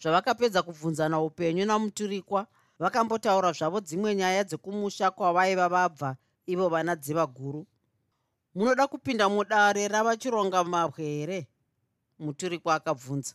zvavakapedza 0.00 0.62
kubvunzana 0.62 1.20
upenyu 1.20 1.64
namuturikwa 1.66 2.46
vakambotaura 2.78 3.52
zvavo 3.52 3.80
dzimwe 3.80 4.14
nyaya 4.14 4.44
dzekumusha 4.44 5.10
kwavaiva 5.10 5.68
vabva 5.68 6.16
ivo 6.46 6.68
vana 6.68 6.96
dziva 6.96 7.26
guru 7.26 7.66
munoda 8.54 8.86
kupinda 8.86 9.28
mudare 9.28 9.88
ravachironga 9.88 10.64
mabwe 10.64 11.04
here 11.04 11.48
muturikwa 12.18 12.74
akabvunza. 12.74 13.34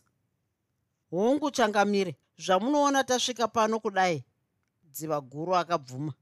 Hongu 1.10 1.50
changamire 1.50 2.16
zvamunoona 2.38 3.04
tasvika 3.04 3.48
pano 3.48 3.80
kudai? 3.80 4.24
Dziva 4.84 5.20
guru 5.20 5.56
akabvuma. 5.56 6.12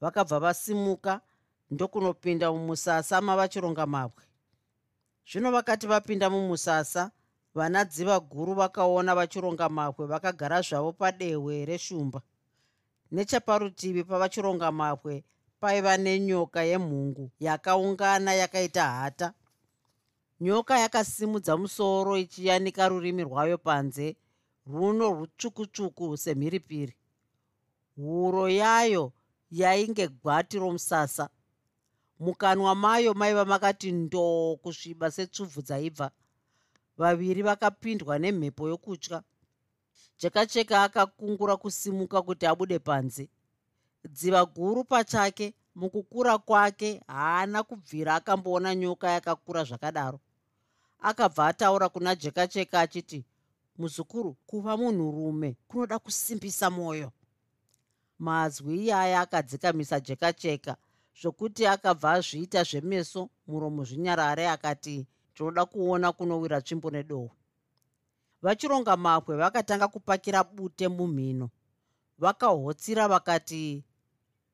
Vakabva 0.00 0.40
vasimuka 0.40 1.20
ndokunopinda 1.70 2.52
mumusasa 2.52 3.20
mavachironga 3.20 3.86
mabwe. 3.86 4.24
Zvino 5.30 5.52
vakati 5.52 5.86
vapinda 5.86 6.30
mumusasa 6.30 7.10
vana 7.54 7.84
dziva 7.84 8.20
guru 8.20 8.54
vakaona 8.54 9.14
vachironga 9.14 9.68
mabwe 9.68 10.06
vakagara 10.06 10.62
zvavo 10.62 10.92
padehwe 10.92 11.64
reshumba. 11.64 12.22
Nechaparutivi 13.12 14.04
pavachironga 14.04 14.72
mabwe 14.72 15.24
paiva 15.60 15.96
nenyoka 15.96 16.62
yemhungu 16.62 17.30
yakaungana 17.40 18.34
yakaita 18.34 18.84
hata. 18.90 19.34
Nyoka 20.40 20.78
yakasimudza 20.78 21.56
musoro 21.56 22.16
ichiyanika 22.16 22.88
rurimi 22.88 23.22
rwayo 23.24 23.58
panze 23.58 24.16
runo 24.66 25.10
rutsvukutsvuku 25.14 26.16
semhiripiri. 26.16 26.94
Huro 27.96 28.48
yayo 28.48 29.12
yainge 29.50 30.08
gwati 30.08 30.58
romusasa. 30.58 31.28
Mukanwa 32.20 32.74
mayo 32.74 33.14
maiva 33.14 33.44
makati 33.44 33.92
ndoo 33.92 34.56
kusviba 34.56 35.10
setsvubvu 35.10 35.62
dzaibva. 35.62 36.10
Vaviri 36.98 37.42
vakapindwa 37.42 38.18
nemhepo 38.18 38.68
yokutya. 38.68 39.22
Chekacheka 40.16 40.82
akakungura 40.82 41.56
kusimuka 41.56 42.22
kuti 42.22 42.46
abude 42.46 42.78
panze 42.78 43.28
dziva 44.08 44.44
guru 44.44 44.84
pachake 44.84 45.54
mukukura 45.74 46.38
kwake 46.38 47.02
haana 47.06 47.62
kubvira 47.62 48.14
akamboona 48.14 48.74
nyoka 48.74 49.10
yakakura 49.10 49.64
zvakadaro. 49.64 50.20
Akabva 51.00 51.46
ataura 51.46 51.88
kuna 51.88 52.14
jekacheka 52.14 52.80
achiti 52.80 53.24
muzukuru 53.78 54.36
kuva 54.46 54.76
munhurume 54.76 55.56
kunoda 55.68 55.98
kusimbisa 55.98 56.70
mwoyo. 56.70 57.12
Mazwi 58.18 58.76
iyaya 58.84 59.20
akadzikamisa 59.20 60.00
jekacheka 60.00 60.76
zvokuti 61.20 61.66
akabva 61.66 62.12
azviita 62.12 62.62
zvemeso 62.62 63.30
muromo 63.46 63.84
zvinyarare 63.84 64.48
akati 64.48 65.06
tinoda 65.34 65.64
kuona 65.66 66.12
kunowira 66.12 66.60
tsvimbo 66.60 66.90
nedohwe 66.90 67.30
vachironga 68.42 68.96
mapwe 68.96 69.36
vakatanga 69.36 69.88
kupakira 69.88 70.44
bute 70.44 70.88
mumhino. 70.88 71.50
Vakahotsira 72.18 73.08
vakati 73.08 73.84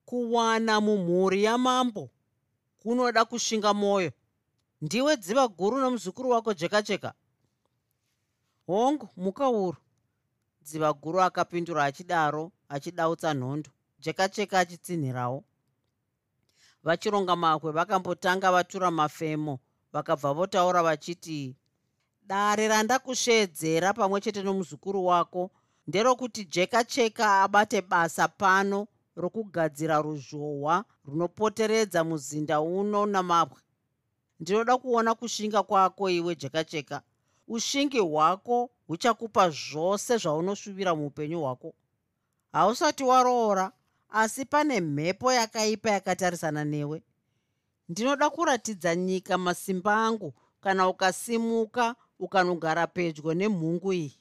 kuwana 0.06 0.80
mumhuri 0.80 1.44
yamambo 1.44 2.10
kunoda 2.78 3.24
kushinga 3.24 3.74
mwoyo 3.74 4.12
ndiwe 4.80 5.16
dziva 5.16 5.48
guru 5.48 5.78
nomuzukuru 5.78 6.30
wako 6.30 6.54
jekacheka 6.54 7.12
hongu 8.66 9.08
muka 9.16 9.48
uru. 9.48 9.76
Dziva 10.62 10.92
guru 10.92 11.20
akapindura 11.20 11.84
achidaro 11.84 12.52
achidautsa 12.68 13.34
nhondo. 13.34 13.70
Jekacheka 13.98 14.58
achitsinhirawo. 14.58 15.44
Vachironga 16.84 17.36
makwe 17.36 17.72
vakambotanga 17.72 18.52
vatura 18.52 18.90
mafemo. 18.90 19.58
Vakabva 19.92 20.32
votaura 20.34 20.82
vachiti 20.82 21.56
dare 22.26 22.68
randakusveedzera 22.68 23.92
pamwe 23.92 24.20
chete 24.20 24.42
nomuzukuru 24.42 25.06
wako. 25.06 25.50
Nderokuti 25.86 26.44
jekacheka 26.44 27.42
abate 27.42 27.82
basa 27.82 28.28
pano 28.28 28.86
rokugadzira 29.16 30.02
ruzhohwa 30.02 30.84
runopoteredza 31.04 32.04
muzinda 32.04 32.60
uno 32.60 33.06
namabwe. 33.06 33.60
Ndinoda 34.40 34.78
kuona 34.78 35.14
kushinga 35.14 35.62
kwako 35.62 36.10
iwe 36.10 36.36
jekacheka. 36.36 37.02
Ushingi 37.48 37.98
hwako 37.98 38.70
huchakupa 38.86 39.50
zvose 39.50 40.16
zvaunosvuvira 40.16 40.94
muupenyu 40.94 41.40
hwako. 41.40 41.74
Hausati 42.52 43.04
waroora 43.04 43.72
asi 44.10 44.44
pane 44.44 44.80
mhepo 44.80 45.32
yakaipa 45.32 45.90
yakatarisana 45.90 46.64
newe. 46.64 47.02
Ndinoda 47.88 48.30
kuratidza 48.30 48.96
nyika 48.96 49.38
masimba 49.38 49.96
angu 49.96 50.34
kana 50.60 50.88
ukasimuka 50.88 51.94
ukanogara 52.18 52.86
pedyo 52.86 53.34
nemhungu 53.34 53.92
iyi. 53.92 54.18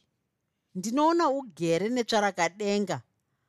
Ndinoona 0.75 1.29
ugere 1.29 1.89
netsvarakadenga 1.89 3.01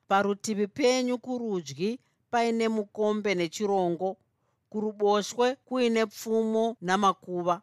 parutivi 0.09 0.67
penyu 0.67 1.19
kurudyi 1.19 2.01
paine 2.31 2.69
mukombe 2.69 3.35
nechirongo 3.35 4.17
kuruboshwe 4.71 5.55
kuine 5.67 6.07
pfumo 6.07 6.77
namakuva. 6.81 7.63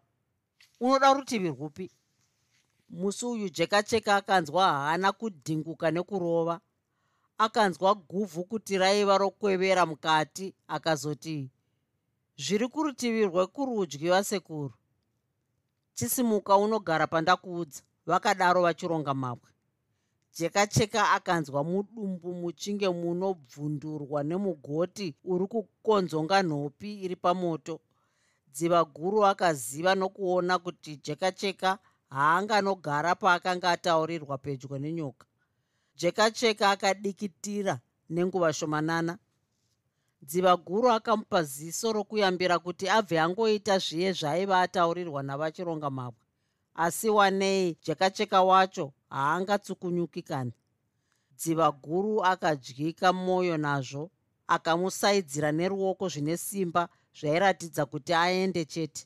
Unoda 0.79 1.13
rutivi 1.13 1.49
rwupi? 1.49 1.91
Musi 2.89 3.25
uyu 3.25 3.49
jekacheka 3.49 4.15
akanzwa 4.15 4.65
haana 4.67 5.11
kudhinguka 5.11 5.91
nekurova. 5.91 6.59
Akanzwa 7.37 7.95
guvhu 7.95 8.43
kuti 8.43 8.77
raiva 8.77 9.17
rokwevera 9.17 9.85
mukati 9.85 10.53
akazoti 10.67 11.49
zviri 12.37 12.67
kurutivi 12.67 13.25
rwekurudyi 13.25 14.09
vasekuru. 14.09 14.73
Chisimuka 15.93 16.57
unogara 16.57 17.07
pandakuudza. 17.07 17.81
Vakadaro 18.05 18.61
vachironga 18.61 19.13
mabwe 19.13 19.52
jekacheka 20.37 21.11
akanzwa 21.11 21.63
mudumbu 21.63 22.33
muchinge 22.33 22.89
munobvundurwa 22.89 24.23
nemugoti 24.23 25.15
uri 25.31 25.45
kukonzonga 25.47 26.37
nhopi 26.43 26.89
iri 27.05 27.15
pamoto. 27.15 27.79
Dziva 28.53 28.83
guru 28.85 29.25
akaziva 29.25 29.95
nokuona 29.95 30.59
kuti 30.59 30.97
jekacheka 31.05 31.77
haanganogara 32.09 33.15
paakanga 33.15 33.69
ataurirwa 33.71 34.37
pedyo 34.37 34.77
nenyoka. 34.79 35.25
Jekacheka 35.95 36.69
akadikitira 36.71 37.79
nenguva 38.09 38.53
shomanana. 38.53 39.17
Dziva 40.21 40.57
guru 40.57 40.89
akamupa 40.91 41.43
ziso 41.43 41.93
rokuyambira 41.93 42.59
kuti 42.59 42.89
abve 42.89 43.19
angoita 43.19 43.77
zviye 43.79 44.13
zvaaiva 44.13 44.61
ataurirwa 44.61 45.23
navachironga 45.23 45.89
mabwe. 45.89 46.19
Asi 46.75 47.09
wanei 47.09 47.77
jekacheka 47.85 48.41
wacho 48.43 48.93
haangatsukunyuki 49.13 50.21
kani 50.21 50.53
dziva 51.37 51.71
guru 51.71 52.23
akadyika 52.31 53.13
mwoyo 53.13 53.57
nazvo 53.57 54.03
akamusaidzira 54.47 55.49
neruoko 55.51 56.05
zvine 56.13 56.37
simba 56.37 56.83
zvairatidza 57.17 57.83
kuti 57.85 58.13
aende 58.13 58.65
chete. 58.65 59.03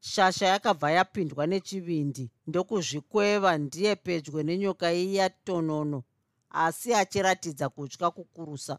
Shasha 0.00 0.46
yakabva 0.46 0.90
yapindwa 0.90 1.46
nechivindi 1.46 2.30
ndokuzvikweva 2.46 3.58
ndiye 3.58 3.96
pedyo 3.96 4.42
nenyoka 4.42 4.92
iya 4.92 5.30
tonono 5.30 6.02
asi 6.50 6.94
achiratidza 6.94 7.68
kutya 7.68 8.10
kukurusa. 8.10 8.78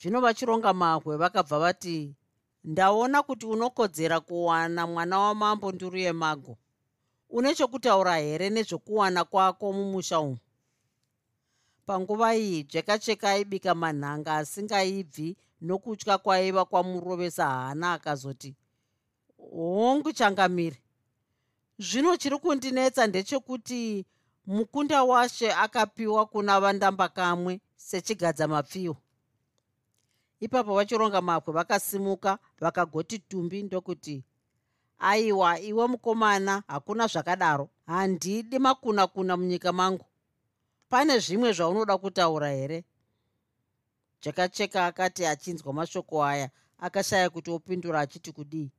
Zvino 0.00 0.20
vachironga 0.20 0.72
mahwe 0.72 1.16
vakabva 1.16 1.58
vati 1.58 2.14
ndaona 2.64 3.22
kuti 3.22 3.46
unokodzera 3.46 4.20
kuwana 4.20 4.86
mwana 4.86 5.18
wamambo 5.18 5.72
nduru 5.72 5.98
yemago 5.98 6.58
une 7.30 7.54
chokutaura 7.54 8.16
here 8.18 8.50
nezvokuwana 8.50 9.24
kwako 9.24 9.72
mumusha 9.72 10.20
umu? 10.20 10.38
Panguva 11.86 12.36
iyi 12.36 12.62
jekacheka 12.64 13.30
aibika 13.30 13.74
manhanga 13.74 14.36
asingaibvi 14.36 15.36
nokutya 15.60 16.18
kwaiva 16.18 16.64
kwamurovesa 16.64 17.46
hana 17.50 17.92
akazoti 17.92 18.54
hongu 19.38 20.12
changamire. 20.12 20.82
Zvino 21.78 22.16
chiri 22.16 22.38
kundinetsa 22.38 23.06
ndechekuti 23.06 24.04
mukunda 24.46 25.02
washe 25.04 25.52
akapiwa 25.52 26.26
kuna 26.26 26.60
vandamba 26.60 27.08
kamwe 27.08 27.60
sechigadza 27.76 28.48
mapfiwo. 28.48 28.96
Ipapo 30.40 30.74
vachironga 30.74 31.20
mapwe 31.20 31.54
vakasimuka 31.54 32.38
vakagoti 32.60 33.18
tumbi 33.18 33.62
ndokuti 33.62 34.24
aiwa 34.98 35.60
iwe 35.60 35.86
mukomana 35.86 36.62
hakuna 36.66 37.06
zvakadaro. 37.06 37.68
Handidi 37.86 38.58
makuna 38.58 39.06
kuna 39.06 39.36
munyika 39.36 39.72
mangu. 39.72 40.04
Pane 40.88 41.18
zvimwe 41.18 41.52
zvaunoda 41.52 41.98
kutaura 41.98 42.50
here? 42.50 42.84
Jakacheka 44.22 44.86
akati 44.86 45.26
achinzwa 45.26 45.72
mashoko 45.72 46.24
aya 46.24 46.50
akashaya 46.78 47.30
kuti 47.30 47.50
opindura 47.50 48.00
achiti 48.00 48.32
kudii. 48.32 48.70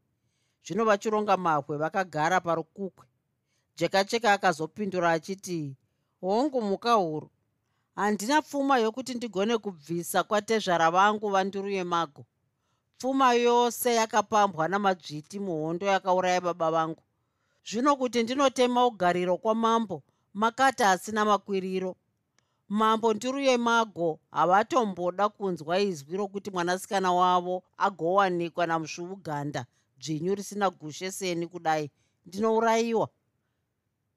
Zvino 0.65 0.85
vachironga 0.85 1.37
mahwe 1.37 1.77
vakagara 1.77 2.41
parukukwe. 2.41 3.05
Jekacheka 3.77 4.33
akazopindura 4.33 5.11
achiti 5.11 5.75
hongu 6.21 6.61
muka 6.61 6.93
huru. 6.93 7.29
Handina 7.95 8.41
pfuma 8.41 8.77
yokuti 8.79 9.13
ndigone 9.13 9.57
kubvisa 9.57 10.23
kwatezvara 10.23 10.91
vangu 10.91 11.29
vanduru 11.29 11.69
yemago 11.69 12.25
pfuma 12.99 13.33
yose 13.33 13.95
yakapambwa 13.95 14.67
namadzviti 14.67 15.39
muhondo 15.39 15.85
yakauraya 15.85 16.41
baba 16.41 16.71
vangu. 16.71 17.03
Zvino 17.65 17.95
kuti 17.95 18.23
ndinotema 18.23 18.85
ugariro 18.85 19.37
kwamambo 19.37 20.03
makati 20.33 20.83
asina 20.83 21.25
makwiriro. 21.25 21.95
Mambo 22.69 23.13
ndiruye 23.13 23.57
mago 23.57 24.19
havatomboda 24.31 25.29
kunzwa 25.29 25.79
izwi 25.79 26.17
rokuti 26.17 26.51
mwanasikana 26.51 27.13
wavo 27.13 27.63
agowanikwa 27.77 28.67
namusvubuganda 28.67 29.65
dzvinyu 29.99 30.35
risina 30.35 30.69
gushe 30.69 31.11
seni 31.11 31.47
kudai. 31.47 31.91
Ndinourayiwa. 32.25 33.09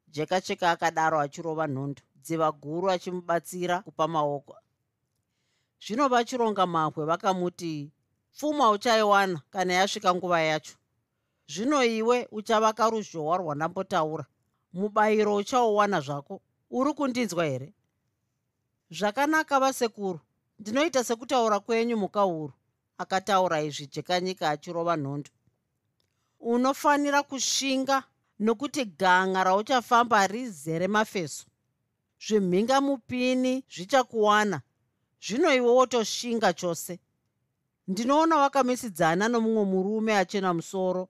Jekacheka 0.08 0.70
akadaro 0.70 1.20
achirova 1.20 1.66
nhondo 1.66 2.02
dziva 2.22 2.52
guru 2.52 2.90
achimubatsira 2.90 3.80
kupa 3.80 4.08
maoko. 4.08 4.56
Zvino 5.86 6.08
vachironga 6.08 6.66
mabwe 6.66 7.04
vakamuti 7.04 7.90
pfuma 8.34 8.70
uchaiwana 8.70 9.40
kana 9.50 9.72
yasvika 9.72 10.14
nguva 10.14 10.40
yacho. 10.40 10.74
Zvino 11.48 11.84
iwe 11.84 12.28
uchavaka 12.30 12.90
ruzhowa 12.90 13.36
rwandambotaura 13.36 14.24
mubayiro 14.72 15.34
uchauwana 15.36 16.00
zvako 16.00 16.40
uri 16.70 16.92
kundinzwa 16.94 17.44
here? 17.44 17.72
Zvakanaka 18.90 19.60
vasekuru 19.60 20.20
ndinoita 20.58 21.04
sekutaura 21.04 21.60
kwenyu 21.60 21.96
mukauru 21.96 22.52
akataura 22.98 23.62
izvi 23.62 23.86
jekanyika 23.86 24.50
achirova 24.50 24.96
nhondo 24.96 25.30
unofanira 26.42 27.22
kushinga 27.22 28.02
nokuti 28.38 28.84
ganga 28.84 29.44
rauchafamba 29.44 30.26
rizere 30.26 30.88
mafeso. 30.88 31.46
Zvimhingamupini 32.26 33.64
zvichakuwana. 33.74 34.60
Zvino 35.20 35.54
iwe 35.54 35.70
wotoshinga 35.70 36.52
chose 36.52 36.98
ndinoona 37.88 38.36
wakamisidzana 38.36 39.28
nomumwe 39.28 39.64
murume 39.64 40.12
achena 40.16 40.54
musoro. 40.54 41.08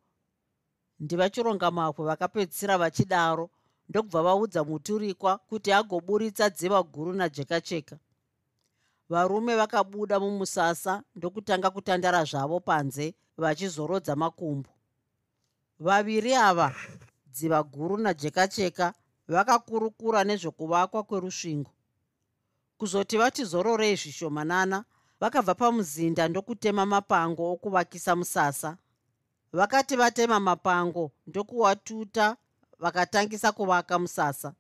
Ndivachironga 1.01 1.71
mapwe 1.71 2.03
vakapedzisira 2.07 2.79
vachidaro 2.79 3.51
ndokubva 3.89 4.23
vaudza 4.23 4.65
muturikwa 4.65 5.39
kuti 5.39 5.73
agoburitsa 5.73 6.51
dziva 6.51 6.83
guru 6.83 7.13
najekacheka. 7.13 7.97
Varume 9.09 9.57
vakabuda 9.57 10.21
mumusasa 10.21 11.03
ndokutanga 11.17 11.71
kutandara 11.71 12.25
zvavo 12.25 12.61
panze 12.61 13.15
vachizorodza 13.37 14.17
makumbo. 14.17 14.71
Vaviri 15.79 16.35
ava 16.35 16.75
dziva 17.27 17.63
guru 17.63 17.97
najekacheka 17.99 18.95
vakakurukura 19.29 20.25
nezvekuvakwa 20.25 21.03
kwerusvingo. 21.03 21.71
Kuzoti 22.79 23.17
vatizororei 23.17 23.97
zvishomanana 23.97 24.85
vakabva 25.23 25.55
pamuzinda 25.55 26.29
ndokutema 26.29 26.87
mapango 26.87 27.53
okuvakisa 27.53 28.17
musasa. 28.17 28.77
Vakati 29.53 29.97
vatema 29.97 30.41
mapango 30.41 31.11
ndokuwatuta 31.27 32.37
vakatangisa 32.79 33.53
kuvaka 33.53 33.99
musasa. 33.99 34.55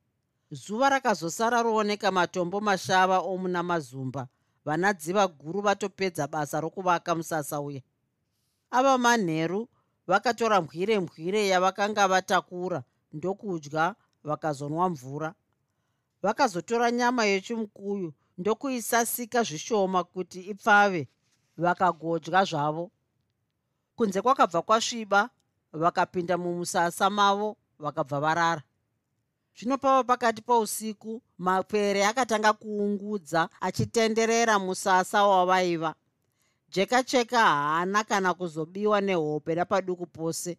Zuva 0.50 0.88
rakazosara 0.88 1.62
rooneka 1.62 2.10
matombo 2.10 2.60
mashava 2.60 3.18
omuna 3.20 3.62
mazumba. 3.62 4.28
Vana 4.64 4.92
dziva 4.92 5.26
guru 5.28 5.60
vatopedza 5.60 6.26
basa 6.26 6.60
rokuvaka 6.60 7.14
musasa 7.14 7.60
uya 7.60 7.82
ava 8.70 8.98
manheru 8.98 9.68
vakatora 10.06 10.60
mbwire 10.62 11.00
mbwire 11.00 11.48
yavakanga 11.48 12.08
vatakura 12.08 12.82
ndokudya 13.12 13.94
vakazonwa 14.24 14.88
mvura. 14.88 15.34
Vakazotora 16.22 16.90
nyama 16.90 17.24
yechimukuyu 17.24 18.12
ndokuisasika 18.38 19.42
zvishoma 19.42 20.04
kuti 20.04 20.40
ipfave 20.40 21.08
vakagodya 21.56 22.44
zvavo. 22.44 22.90
Kunze 23.96 24.22
kwakabva 24.22 24.62
kwasviba 24.62 25.30
vakapinda 25.72 26.38
mumusasa 26.38 27.10
mavo 27.10 27.56
vakabva 27.78 28.20
varara. 28.20 28.62
Zvino 29.56 29.78
pava 29.78 30.04
pakati 30.04 30.42
pousiku 30.42 31.22
mapere 31.38 32.06
akatanga 32.06 32.52
kuungudza 32.52 33.48
achitenderera 33.60 34.58
musasa 34.58 35.24
wavaiva. 35.24 35.94
Jekacheka 36.68 37.38
haana 37.38 38.04
kana 38.04 38.34
kuzobiwa 38.34 39.00
nehope 39.00 39.54
napaduku 39.54 40.06
pose. 40.06 40.58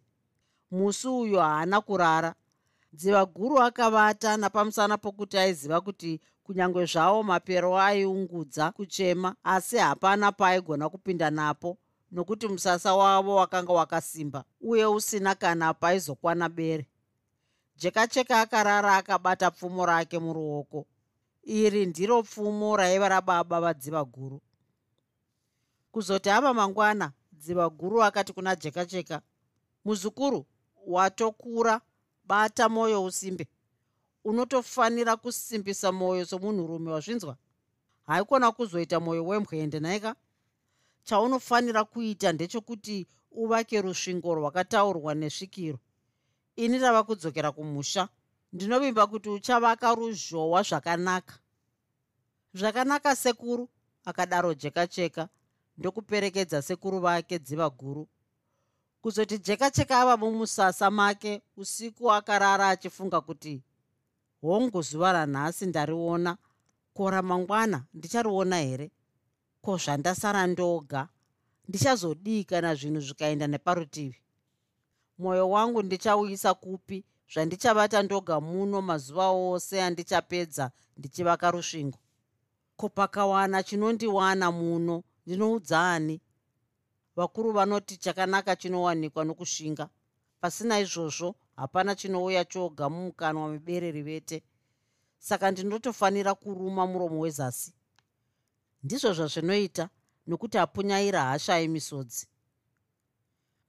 Musi 0.70 1.08
uyo 1.08 1.40
haana 1.40 1.80
kurara 1.80 2.34
dziva 2.94 3.26
guru 3.26 3.60
akavata 3.60 4.36
napamusana 4.36 4.98
pokuti 4.98 5.38
aiziva 5.38 5.80
kuti 5.80 6.20
kunyange 6.44 6.84
zvavo 6.86 7.22
mapero 7.22 7.78
aiungudza 7.78 8.72
kuchema 8.72 9.36
asi 9.44 9.76
hapana 9.76 10.32
paaigona 10.32 10.88
kupinda 10.88 11.30
napo 11.30 11.78
nokuti 12.12 12.48
musasa 12.48 12.94
wavo 12.94 13.34
wakanga 13.34 13.72
wakasimba 13.72 14.44
uye 14.60 14.86
usina 14.86 15.34
kana 15.34 15.74
paizokwana 15.74 16.48
bere. 16.48 16.86
Jekacheka 17.76 18.40
akarara 18.40 18.96
akabata 18.96 19.50
pfumo 19.50 19.86
rake 19.86 20.18
muruoko. 20.18 20.86
Iri 21.42 21.86
ndiro 21.86 22.22
pfumo 22.22 22.76
raiva 22.76 23.08
rababa 23.08 23.60
vadziva 23.60 24.04
guru. 24.04 24.40
Kuzoti 25.92 26.30
ava 26.30 26.54
mangwana 26.54 27.12
dziva 27.32 27.68
guru 27.68 28.02
akati 28.02 28.32
kuna 28.32 28.56
jekacheka 28.56 29.20
muzukuru 29.84 30.46
watokura 30.86 31.80
bata 32.24 32.68
mwoyo 32.68 33.04
usimbe. 33.04 33.48
Unotofanira 34.24 35.16
kusimbisa 35.16 35.92
mwoyo 35.92 36.26
somunhurume 36.26 36.90
wazvinzwa. 36.92 37.36
Haikona 38.06 38.52
kuzoita 38.52 39.00
mwoyo 39.00 39.26
wemwende 39.26 39.80
naika? 39.80 40.14
Chaunofanira 41.04 41.84
kuita 41.84 42.32
ndechekuti 42.32 43.06
uvake 43.30 43.82
rusvingo 43.82 44.34
rwakataurwa 44.34 45.14
nesvikiro. 45.14 45.78
Ini 46.56 46.78
rava 46.78 47.02
kudzokera 47.02 47.52
kumusha. 47.52 48.08
Ndinovimba 48.52 49.06
kuti 49.06 49.28
uchavaka 49.28 49.94
ruzhowa 49.94 50.62
zvakanaka. 50.62 51.34
Zvakanaka 52.54 53.16
sekuru 53.16 53.68
akadaro 54.04 54.54
jekacheka 54.54 55.28
ndokuperekedza 55.78 56.62
sekuru 56.62 57.00
vake 57.00 57.38
dziva 57.38 57.70
guru 57.70 58.08
kuzoti 59.04 59.38
jekacheka 59.38 60.00
ava 60.00 60.16
mumusasa 60.16 60.90
make 60.90 61.42
usiku 61.56 62.12
akarara 62.12 62.68
achifunga 62.68 63.20
kuti 63.20 63.62
hongu 64.42 64.82
zuva 64.82 65.12
ranhasi 65.12 65.66
ndariona. 65.66 66.36
Ko 66.94 67.10
ramangwana 67.10 67.84
ndichariona 67.94 68.56
here? 68.56 68.90
Ko 69.62 69.76
zvandasara 69.76 70.46
ndoga. 70.46 71.08
Ndichazodii 71.68 72.44
kana 72.44 72.74
zvinhu 72.74 73.00
zvikaenda 73.00 73.46
neparutivi? 73.46 74.22
Mwoyo 75.18 75.50
wangu 75.50 75.82
ndichauyisa 75.82 76.54
kupi? 76.54 77.04
Zvandichavata 77.32 78.02
ndoga 78.02 78.40
muno 78.40 78.82
mazuva 78.82 79.28
ose 79.28 79.82
andichapedza 79.82 80.70
ndichivaka 80.96 81.50
rusvingo. 81.50 81.98
Ko 82.76 82.88
pakawana 82.88 83.62
chinondiwana 83.62 84.52
muno 84.52 85.02
ndinoudza 85.26 85.92
ani 85.92 86.20
vakuru 87.16 87.52
vanoti 87.52 87.96
chakanaka 87.96 88.56
chinowanikwa 88.56 89.24
nokushinga. 89.24 89.88
Pasina 90.40 90.80
izvozvo 90.80 91.34
hapana 91.56 91.94
chinouya 91.94 92.44
choga 92.44 92.88
mumukanwa 92.90 93.48
mebereri 93.48 94.02
vete. 94.02 94.42
Saka 95.18 95.50
ndinotofanira 95.50 96.34
kuruma 96.34 96.86
muromo 96.86 97.20
wezasi. 97.20 97.74
Ndizvo 98.82 99.12
zvazvinoita 99.12 99.88
nokuti 100.26 100.58
apunyaira 100.58 101.24
hashayi 101.24 101.68
misodzi 101.68 102.26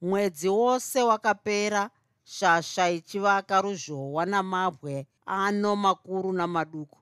mwedzi 0.02 0.50
wose 0.50 1.02
wakapera 1.04 1.90
shasha 2.24 2.90
ichivaka 2.90 3.62
ruzhowa 3.62 4.26
namabwe 4.26 5.08
ano 5.26 5.76
makuru 5.76 6.34
namaduku. 6.34 7.00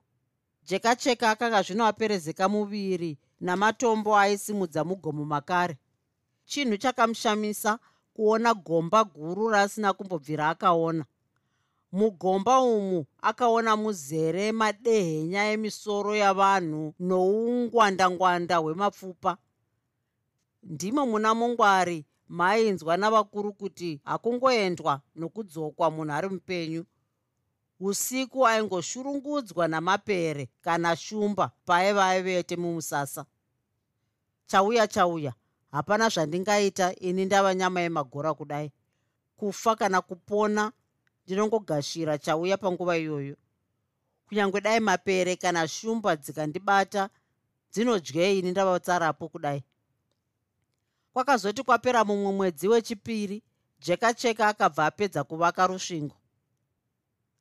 Jekacheka 0.62 1.30
akanga 1.30 1.62
zvino 1.62 1.86
aperezeka 1.86 2.48
muviri 2.48 3.18
namatombo 3.40 4.16
aisimudza 4.18 4.84
mugomo 4.84 5.24
makare 5.24 5.78
chinhu 6.44 6.76
chakamushamisa 6.76 7.78
kuona 8.14 8.54
gomba 8.54 9.04
guru 9.04 9.48
raasina 9.48 9.92
kumbobvira 9.92 10.48
akaona. 10.48 11.04
Mugomba 11.92 12.60
umu 12.60 13.06
akaona 13.22 13.76
muzere 13.76 14.52
madehenya 14.52 15.50
emisoro 15.52 16.16
yavanhu 16.16 16.94
noungwandangwanda 17.00 18.56
hwemapfupa. 18.58 19.36
Ndimo 20.62 21.06
muna 21.06 21.34
mungwari 21.34 22.04
mainzwa 22.28 22.96
navakuru 22.96 23.52
kuti 23.52 24.00
hakungoendwa 24.04 25.00
nokudzokwa 25.16 25.90
munhu 25.90 26.12
ari 26.12 26.28
mupenyu. 26.28 26.84
Usiku 27.80 28.46
aingoshurungudzwa 28.46 29.68
namapere 29.68 30.48
kana 30.62 30.96
shumba 30.96 31.50
paaiva 31.64 32.06
aivete 32.06 32.56
mumusasa. 32.56 33.26
Chauya 34.46 34.86
chauya 34.86 35.32
hapana 35.74 36.08
zvandingaita 36.08 36.94
ini 36.94 37.24
ndava 37.24 37.54
nyama 37.54 37.80
yemagora 37.80 38.34
kudai. 38.34 38.72
Kufa 39.36 39.76
kana 39.76 40.00
kupona 40.00 40.72
ndinongogashira 41.26 42.18
chauya 42.18 42.56
panguva 42.56 42.96
iyoyo. 42.98 43.36
Kunyange 44.28 44.60
dai 44.60 44.80
mapere 44.80 45.36
kana 45.36 45.68
shumba 45.68 46.16
dzikandibata 46.16 47.10
dzinodyei 47.72 48.38
ini 48.38 48.50
ndavatsarapo 48.50 49.28
kudai. 49.28 49.64
Kwakazoti 51.12 51.62
kwapera 51.62 52.04
mumwe 52.04 52.32
mwedzi 52.32 52.68
wechipiri 52.68 53.42
jeka 53.78 54.14
cheka 54.14 54.48
akabva 54.48 54.86
apedza 54.86 55.24
kuvaka 55.24 55.66
rusvingo. 55.66 56.16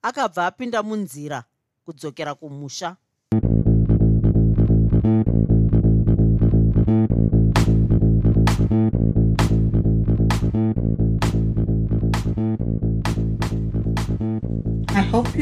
Akabva 0.01 0.45
apinda 0.45 0.83
munzira 0.83 1.43
kudzokera 1.85 2.35
kumusha 2.35 2.97